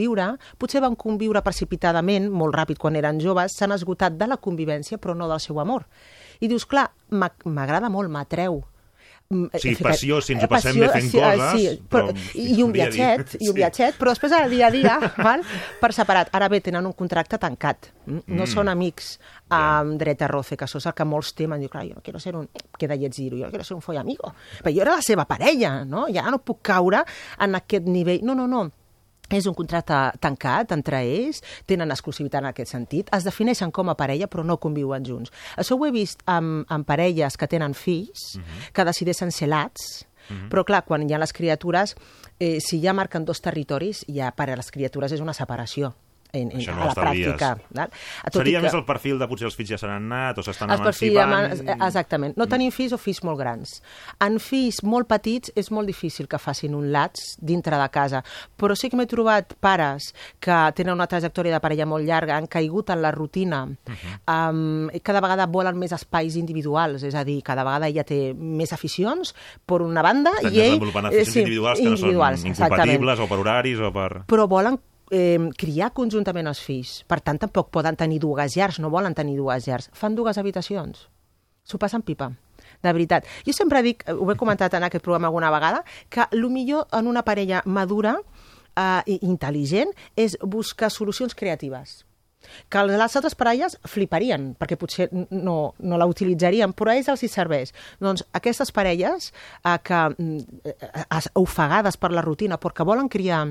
[0.59, 5.15] potser van conviure precipitadament, molt ràpid quan eren joves, s'han esgotat de la convivència però
[5.17, 5.87] no del seu amor.
[6.41, 8.63] I dius, clar, m'ag- m'agrada molt, m'atreu,
[9.31, 11.61] mm, he Sí, ficat- passió, si ens ho eh, passem bé fent sí, eh, coses,
[11.61, 13.59] sí, però, però i, un dia, viatget, i un sí.
[13.61, 15.43] viatget, però després al dia a dia, val?
[15.81, 16.29] per separat.
[16.35, 17.89] Ara bé, tenen un contracte tancat.
[18.07, 18.21] mm?
[18.27, 18.47] No Mm.
[18.47, 19.19] són amics
[19.49, 21.61] amb dret a roce, que això és el que molts temen.
[21.61, 22.49] Diu, clar, jo no quiero ser un...
[22.79, 24.35] Queda lleig dir-ho, jo no quiero ser un follamigo.
[24.63, 26.07] Però jo era la seva parella, no?
[26.13, 27.05] Ja no puc caure
[27.39, 28.21] en aquest nivell.
[28.25, 28.71] No, no, no.
[29.33, 33.97] És un contracte tancat entre ells, tenen exclusivitat en aquest sentit, es defineixen com a
[33.97, 35.33] parella però no conviuen junts.
[35.57, 38.35] Això ho he vist amb, amb parelles que tenen fills,
[38.73, 40.05] que decideixen ser lats,
[40.51, 41.97] però clar, quan hi ha les criatures,
[42.39, 45.95] eh, si ja marquen dos territoris, ja per a les criatures és una separació
[46.35, 47.51] en, en, no a la pràctica.
[47.71, 47.93] Val?
[48.27, 50.45] Tot Seria que- més el perfil de potser els fills ja se n'han anat o
[50.47, 51.33] s'estan emancipant...
[51.33, 52.37] eman- Exactament.
[52.37, 53.77] No tenim fills o fills molt grans.
[54.25, 58.25] En fills molt petits és molt difícil que facin un lats dintre de casa,
[58.59, 60.11] però sí que m'he trobat pares
[60.43, 63.65] que tenen una trajectòria de parella molt llarga, han caigut en la rutina,
[64.29, 68.73] um, cada vegada volen més espais individuals, és a dir, cada vegada ella té més
[68.75, 69.35] aficions,
[69.67, 70.75] per una banda, Estan i ell...
[70.75, 72.55] desenvolupant eh, aficions individuals que no són exactament.
[72.59, 74.11] incompatibles o per horaris o per...
[74.31, 74.79] Però volen
[75.11, 77.03] eh, criar conjuntament els fills.
[77.09, 79.91] Per tant, tampoc poden tenir dues llars, no volen tenir dues llars.
[79.93, 81.09] Fan dues habitacions.
[81.65, 82.31] S'ho passen pipa.
[82.83, 83.25] De veritat.
[83.47, 86.87] Jo sempre dic, eh, ho he comentat en aquest programa alguna vegada, que el millor
[86.93, 88.17] en una parella madura
[88.77, 92.05] eh, i intel·ligent és buscar solucions creatives
[92.69, 97.23] que les altres parelles fliparien, perquè potser no, no la utilitzarien, però a ells els
[97.25, 97.71] hi serveix.
[98.05, 99.31] Doncs aquestes parelles
[99.65, 103.47] eh, que mm, eh, es- ofegades per la rutina, perquè volen criar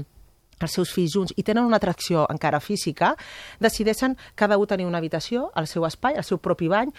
[0.68, 3.14] els seus fills junts i tenen una atracció encara física,
[3.60, 6.92] decideixen cada un tenir una habitació, el seu espai, el seu propi bany,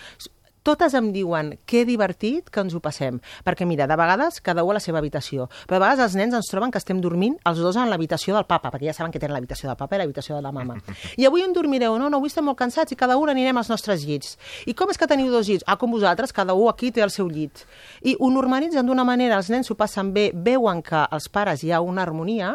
[0.65, 3.19] totes em diuen que divertit que ens ho passem.
[3.45, 5.45] Perquè, mira, de vegades cada un a la seva habitació.
[5.69, 8.47] Però de vegades els nens ens troben que estem dormint els dos en l'habitació del
[8.49, 10.79] papa, perquè ja saben que tenen l'habitació del papa i l'habitació de la mama.
[11.21, 13.69] I avui en dormireu, no, no, avui estem molt cansats i cada un anirem als
[13.69, 14.39] nostres llits.
[14.65, 15.69] I com és que teniu dos llits?
[15.69, 17.67] Ah, com vosaltres, cada un aquí té el seu llit.
[18.01, 21.77] I ho normalitzen d'una manera, els nens s'ho passen bé, veuen que els pares hi
[21.77, 22.55] ha una harmonia,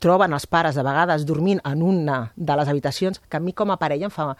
[0.00, 3.70] troben els pares de vegades dormint en una de les habitacions que a mi com
[3.70, 4.32] a parella em fa...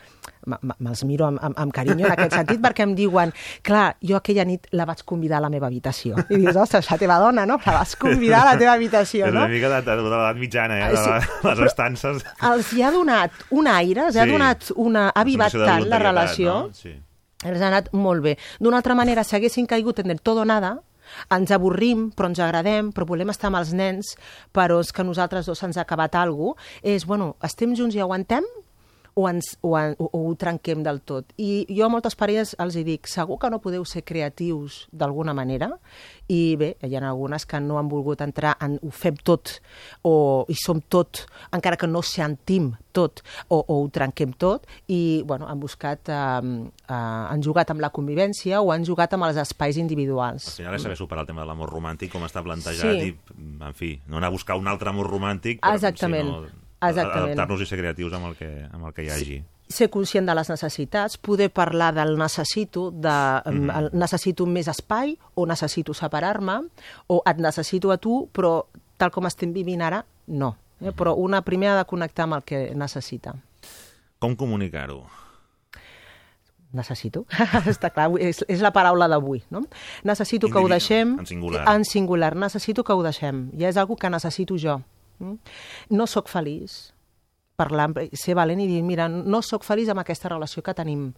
[0.47, 3.33] Me'ls miro amb, amb, amb carinyo en aquest sentit perquè em diuen,
[3.67, 6.15] clar, jo aquella nit la vaig convidar a la meva habitació.
[6.31, 7.57] I dius, ostres, la teva dona, no?
[7.67, 9.41] La vas convidar a la teva habitació, És no?
[9.43, 10.93] una mica de, de, de l'edat mitjana, eh?
[10.95, 11.49] De sí.
[11.49, 12.23] les estances...
[12.53, 14.33] Els hi ha donat un aire, els hi ha Sí.
[14.37, 15.09] donat una...
[15.11, 16.71] ha avivat tant la relació No?
[16.75, 16.95] Sí.
[17.45, 18.37] els ha anat molt bé.
[18.63, 20.77] D'una altra manera, si haguessin caigut en el tot o nada,
[21.37, 24.15] ens avorrim, però ens agradem, però volem estar amb els nens,
[24.55, 28.03] però és que nosaltres dos se'ns ha acabat alguna cosa, és, bueno, estem junts i
[28.03, 28.45] aguantem
[29.17, 31.31] o, ens, o, o, o ho trenquem del tot.
[31.41, 35.33] I jo a moltes parelles els hi dic, segur que no podeu ser creatius d'alguna
[35.33, 35.71] manera,
[36.29, 39.55] i bé, hi ha algunes que no han volgut entrar en ho fem tot,
[40.05, 41.23] o hi som tot,
[41.57, 46.69] encara que no sentim tot, o, o ho trenquem tot, i bueno, han buscat, eh,
[46.85, 50.53] eh, han jugat amb la convivència o han jugat amb els espais individuals.
[50.53, 53.17] Al final és saber superar el tema de l'amor romàntic, com està plantejat, Sí.
[53.17, 56.29] i, en fi, no anar a buscar un altre amor romàntic, però, Exactament.
[56.29, 56.66] sinó.
[56.81, 59.39] Adaptar-nos i ser creatius amb el que, amb el que hi hagi.
[59.69, 63.73] ser conscient de les necessitats, poder parlar del necessito, de mm.
[63.75, 66.61] el, necessito més espai, o necessito separar-me,
[67.11, 68.61] o et necessito a tu, però
[68.97, 70.55] tal com estem vivint ara, no.
[70.81, 70.93] Eh?
[70.95, 73.35] Però una primer ha de connectar amb el que necessita.
[74.23, 75.03] Com comunicar-ho?
[76.77, 77.25] Necessito.
[77.75, 79.65] Està clar, és, és la paraula d'avui, no?
[80.05, 81.17] Necessito que ho deixem...
[81.21, 81.65] en singular.
[81.73, 82.35] En singular.
[82.37, 83.49] Necessito que ho deixem.
[83.59, 84.81] Ja és algo que necessito jo.
[85.19, 85.39] Mm?
[85.97, 86.93] No sóc feliç
[87.57, 91.09] parlar, ser valent i dir, mira, no sóc feliç amb aquesta relació que tenim,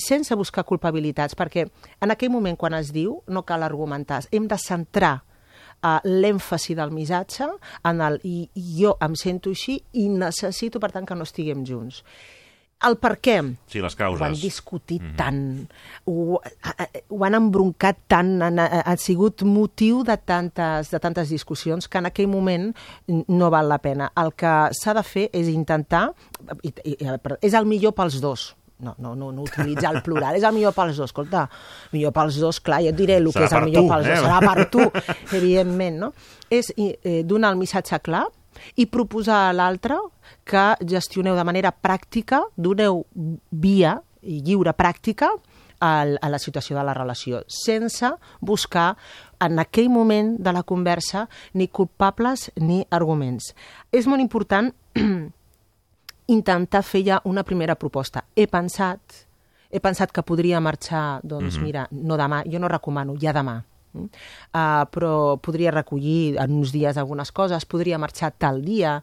[0.00, 1.66] sense buscar culpabilitats, perquè
[2.00, 6.94] en aquell moment quan es diu no cal argumentar, hem de centrar uh, l'èmfasi del
[6.94, 7.50] missatge
[7.84, 8.48] en el i
[8.80, 12.02] jo em sento així i necessito, per tant, que no estiguem junts.
[12.86, 13.40] El per què?
[13.66, 14.42] Sí, les Ho han causes.
[14.42, 15.16] discutit mm -hmm.
[15.16, 15.68] tant,
[16.06, 16.40] ho,
[17.08, 22.06] ho han embroncat tant, han, ha, sigut motiu de tantes, de tantes discussions que en
[22.06, 22.74] aquell moment
[23.06, 24.12] no val la pena.
[24.16, 26.12] El que s'ha de fer és intentar,
[26.62, 26.96] i, i,
[27.40, 30.72] és el millor pels dos, no, no, no, no utilitzar el plural, és el millor
[30.72, 31.10] pels dos.
[31.10, 31.48] Escolta,
[31.92, 34.06] millor pels dos, clar, ja et diré el Serà que és el millor tu, pels
[34.06, 34.22] dos, eh?
[34.22, 36.12] serà per tu, evidentment, no?
[36.48, 38.26] És eh, donar el missatge clar
[38.76, 39.96] i proposar a l'altre
[40.44, 43.04] que gestioneu de manera pràctica, doneu
[43.50, 45.30] via i lliure pràctica
[45.80, 48.08] al, a la situació de la relació, sense
[48.40, 48.96] buscar
[49.40, 53.52] en aquell moment de la conversa ni culpables ni arguments.
[53.92, 54.72] És molt important
[56.26, 58.24] intentar fer ja una primera proposta.
[58.36, 59.00] He pensat,
[59.70, 61.64] he pensat que podria marxar, doncs Mhm.
[61.64, 63.62] mira, no demà, jo no recomano, ja demà.
[63.94, 68.98] Uh, però podria recollir en uns dies algunes coses, podria marxar tal dia,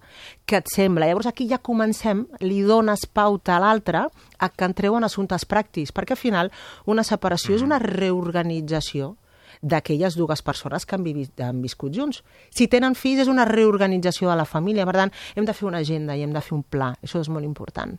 [0.45, 1.09] què et sembla?
[1.09, 5.93] Llavors aquí ja comencem, li dones pauta a l'altre a que entreu en assumptes pràctics,
[5.95, 6.51] perquè al final
[6.85, 9.15] una separació és una reorganització
[9.61, 12.21] d'aquelles dues persones que han, vivi, han viscut junts.
[12.53, 15.81] Si tenen fills és una reorganització de la família, per tant, hem de fer una
[15.81, 17.95] agenda i hem de fer un pla, això és molt important.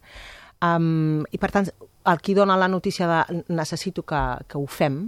[0.64, 1.68] Um, I per tant,
[2.07, 5.07] el qui dona la notícia de necessito que, que ho fem,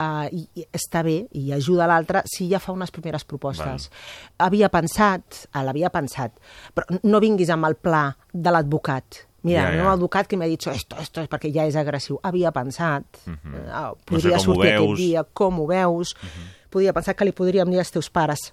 [0.00, 3.88] uh, i, està bé i ajuda l'altre si ja fa unes primeres propostes.
[3.90, 4.46] Val.
[4.48, 6.32] Havia pensat, ah, l'havia pensat,
[6.74, 9.26] però no vinguis amb el pla de l'advocat.
[9.42, 9.76] Mira, Ja, ja, ja.
[9.78, 9.84] ja.
[9.86, 12.18] un advocat que m'ha dit esto, esto, perquè ja és agressiu.
[12.22, 13.38] Havia pensat, uh Mhm.
[13.54, 13.56] -huh.
[13.56, 14.82] uh, No sé podria sortir veus.
[14.84, 16.68] aquest dia, com ho veus, uh -huh.
[16.70, 18.52] podria pensar que li podríem dir als teus pares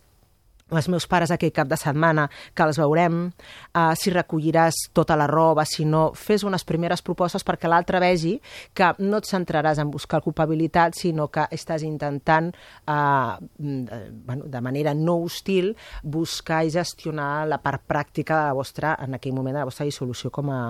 [0.72, 5.28] els meus pares aquell cap de setmana, que els veurem, uh, si recolliràs tota la
[5.30, 8.36] roba, si no, fes unes primeres propostes perquè l'altre vegi
[8.76, 12.52] que no et centraràs en buscar culpabilitat, sinó que estàs intentant,
[12.88, 18.96] uh, bueno, de manera no hostil, buscar i gestionar la part pràctica de la vostra,
[19.04, 20.62] en aquell moment, de la vostra dissolució com a,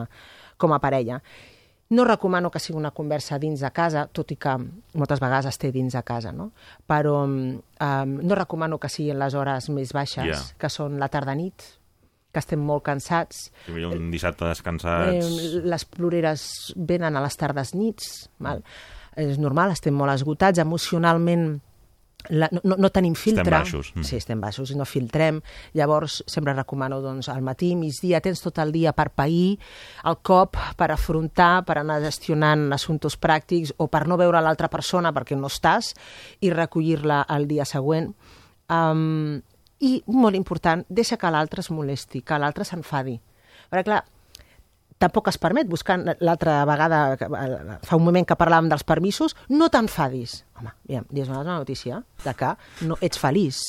[0.57, 1.21] com a parella.
[1.89, 4.57] No recomano que sigui una conversa dins de casa, tot i que
[4.99, 6.49] moltes vegades es té dins de casa, no?
[6.87, 7.61] Però um,
[8.19, 10.41] no recomano que siguin les hores més baixes, Ja.
[10.59, 11.63] que són la tarda-nit,
[12.33, 13.47] que estem molt cansats.
[13.71, 15.25] Ha un dissabte descansats...
[15.31, 18.63] Eh, les ploreres venen a les tardes nits, val?
[19.17, 21.55] és normal, estem molt esgotats emocionalment,
[22.29, 23.49] la, no, no tenim filtre.
[23.51, 23.91] baixos.
[23.95, 24.05] Mm.
[24.07, 25.39] Sí, estem baixos i no filtrem.
[25.77, 29.57] Llavors, sempre recomano doncs, al matí, migdia, tens tot el dia per pair,
[30.07, 35.13] el cop per afrontar, per anar gestionant assumptes pràctics o per no veure l'altra persona
[35.15, 35.93] perquè no estàs
[36.41, 38.11] i recollir-la el dia següent.
[38.67, 39.39] Um,
[39.79, 43.19] I, molt important, deixa que l'altre es molesti, que l'altre s'enfadi.
[43.69, 44.03] Perquè, clar,
[44.97, 46.99] tampoc es permet, buscant l'altra vegada,
[47.85, 50.39] fa un moment que parlàvem dels permisos, no t'enfadis.
[50.57, 52.49] Home, has donat una notícia de que
[52.89, 53.59] no ets feliç.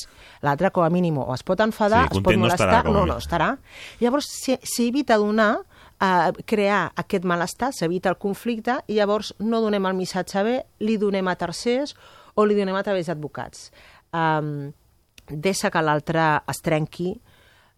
[0.41, 2.79] L'altre, com a mínim, o es pot enfadar, Sí, es pot content no molestar, estarà,
[2.79, 3.49] a no, no estarà.
[3.99, 5.59] Llavors, si- s'evita donar
[6.01, 10.97] eh, crear aquest malestar, s'evita el conflicte i llavors no donem el missatge bé, li
[10.97, 11.93] donem a tercers
[12.33, 13.69] o li donem a través d'advocats.
[14.15, 14.71] Um,
[15.29, 17.11] deixa que l'altre es trenqui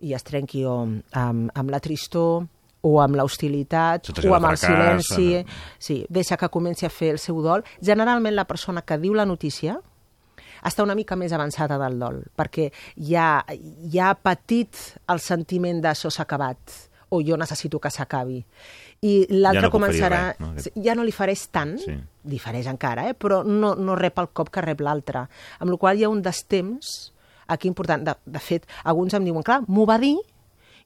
[0.07, 2.45] i es trenqui o amb, amb la tristor
[2.81, 5.33] o amb l'hostilitat o amb el silenci.
[5.35, 5.45] eh.
[5.79, 7.63] Sí, deixa que comenci a fer el seu dol.
[7.81, 9.79] Generalment la persona que diu la notícia
[10.63, 13.43] està una mica més avançada del dol, perquè ja,
[13.89, 14.77] ja ha patit
[15.09, 16.57] el sentiment de això s'ha acabat
[17.09, 18.39] o jo necessito que s'acabi.
[19.01, 20.19] I l'altre Ja no començarà...
[20.29, 20.51] res, no?
[20.53, 21.95] Aquest- Ja no li fareix tant, Sí.
[22.25, 23.13] li fareix encara, eh?
[23.15, 25.25] però no, no rep el cop que rep l'altre.
[25.59, 27.11] Amb la qual hi ha un destemps
[27.47, 28.05] aquí important.
[28.05, 30.15] De, de fet, alguns em diuen, clar, m'ho va dir,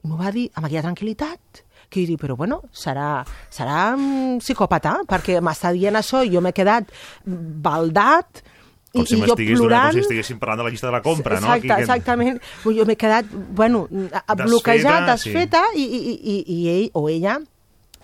[0.02, 4.38] i m'ho va dir amb aquella tranquil·litat, que jo dic, però bueno, serà, serà un
[4.42, 6.90] psicòpata, perquè m'està dient això i jo m'he quedat
[7.24, 8.42] baldat,
[8.92, 9.90] i, Com si i jo m'estigués plorant...
[9.90, 11.50] com si estiguéssim parlant de la llista de la compra, no?
[11.52, 12.38] Exacte, Aquí que- exactament.
[12.64, 15.82] Jo m'he quedat, bueno, bloquejat, desfeta, sí.
[15.82, 17.36] i, i, i, i ell o ella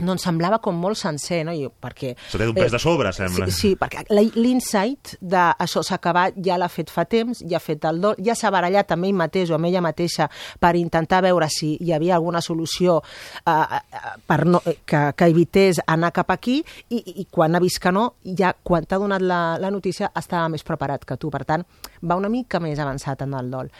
[0.02, 1.54] no em semblava com molt sencer, no?
[1.54, 3.48] I, perquè, Se té un pes de sobre, sembla.
[3.50, 7.62] Sí, sí perquè l'insight de això s'ha acabat ja l'ha fet fa temps, ja ha
[7.62, 10.28] fet el dol, ja s'ha barallat amb ell mateix o amb ella mateixa
[10.60, 15.30] per intentar veure si hi havia alguna solució uh, uh, per no, eh, que, que
[15.32, 19.22] evités anar cap aquí i, i quan ha vist que no, ja quan t'ha donat
[19.22, 21.30] la, la notícia estava més preparat que tu.
[21.32, 21.64] Per tant,
[22.02, 23.70] va una mica més avançat en el dol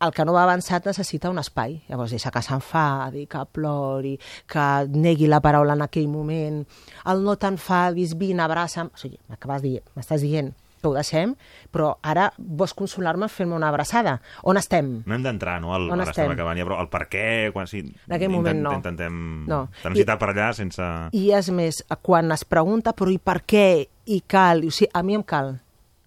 [0.00, 1.78] el que no va avançat necessita un espai.
[1.88, 4.16] Llavors deixa que s'enfadi, que plori,
[4.50, 6.64] que negui la paraula en aquell moment.
[7.06, 8.90] El no t'enfadis, vine, abraça'm...
[8.94, 10.52] O sigui, m'acabes de dir, m'estàs dient
[10.84, 11.30] que ho deixem,
[11.72, 14.18] però ara vols consolar-me fent-me una abraçada.
[14.44, 14.90] On estem?
[15.08, 15.70] No hem d'entrar, no?
[15.72, 16.34] El, On ara estem estem?
[16.36, 17.22] acabant ja, però el per què...
[17.54, 18.74] Quan, sí, En aquell moment no.
[18.76, 19.16] Intentem
[19.48, 19.62] No.
[19.80, 20.84] transitar per allà sense...
[21.16, 23.64] I és més, quan es pregunta però i per què
[24.12, 25.54] i cal, o sigui, a mi em cal,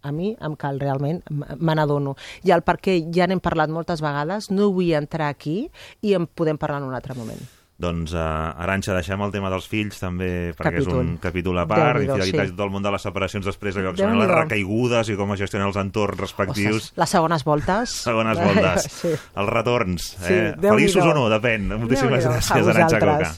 [0.07, 2.15] a mi em cal realment, me n'adono.
[2.47, 5.59] I el per què ja n'hem parlat moltes vegades, no vull entrar aquí
[6.01, 7.45] i en podem parlar en un altre moment.
[7.77, 10.97] Doncs, uh, Aranxa, deixem el tema dels fills també, perquè és Capítol.
[10.97, 12.63] un capítol a part, Déu-n'hi-do, infidelitat sí.
[12.65, 15.69] el món de les separacions després, allò que són les recaigudes i com es gestionen
[15.69, 16.87] els entorns respectius.
[16.87, 17.97] Ostres, les segones voltes...
[18.09, 18.89] Segones voltes.
[19.03, 19.13] sí.
[19.13, 20.09] Els retorns.
[20.17, 20.55] Sí, eh?
[20.63, 21.69] Feliços o no, depèn.
[21.75, 23.03] Moltíssimes gràcies, Aranxa.
[23.03, 23.35] Coca.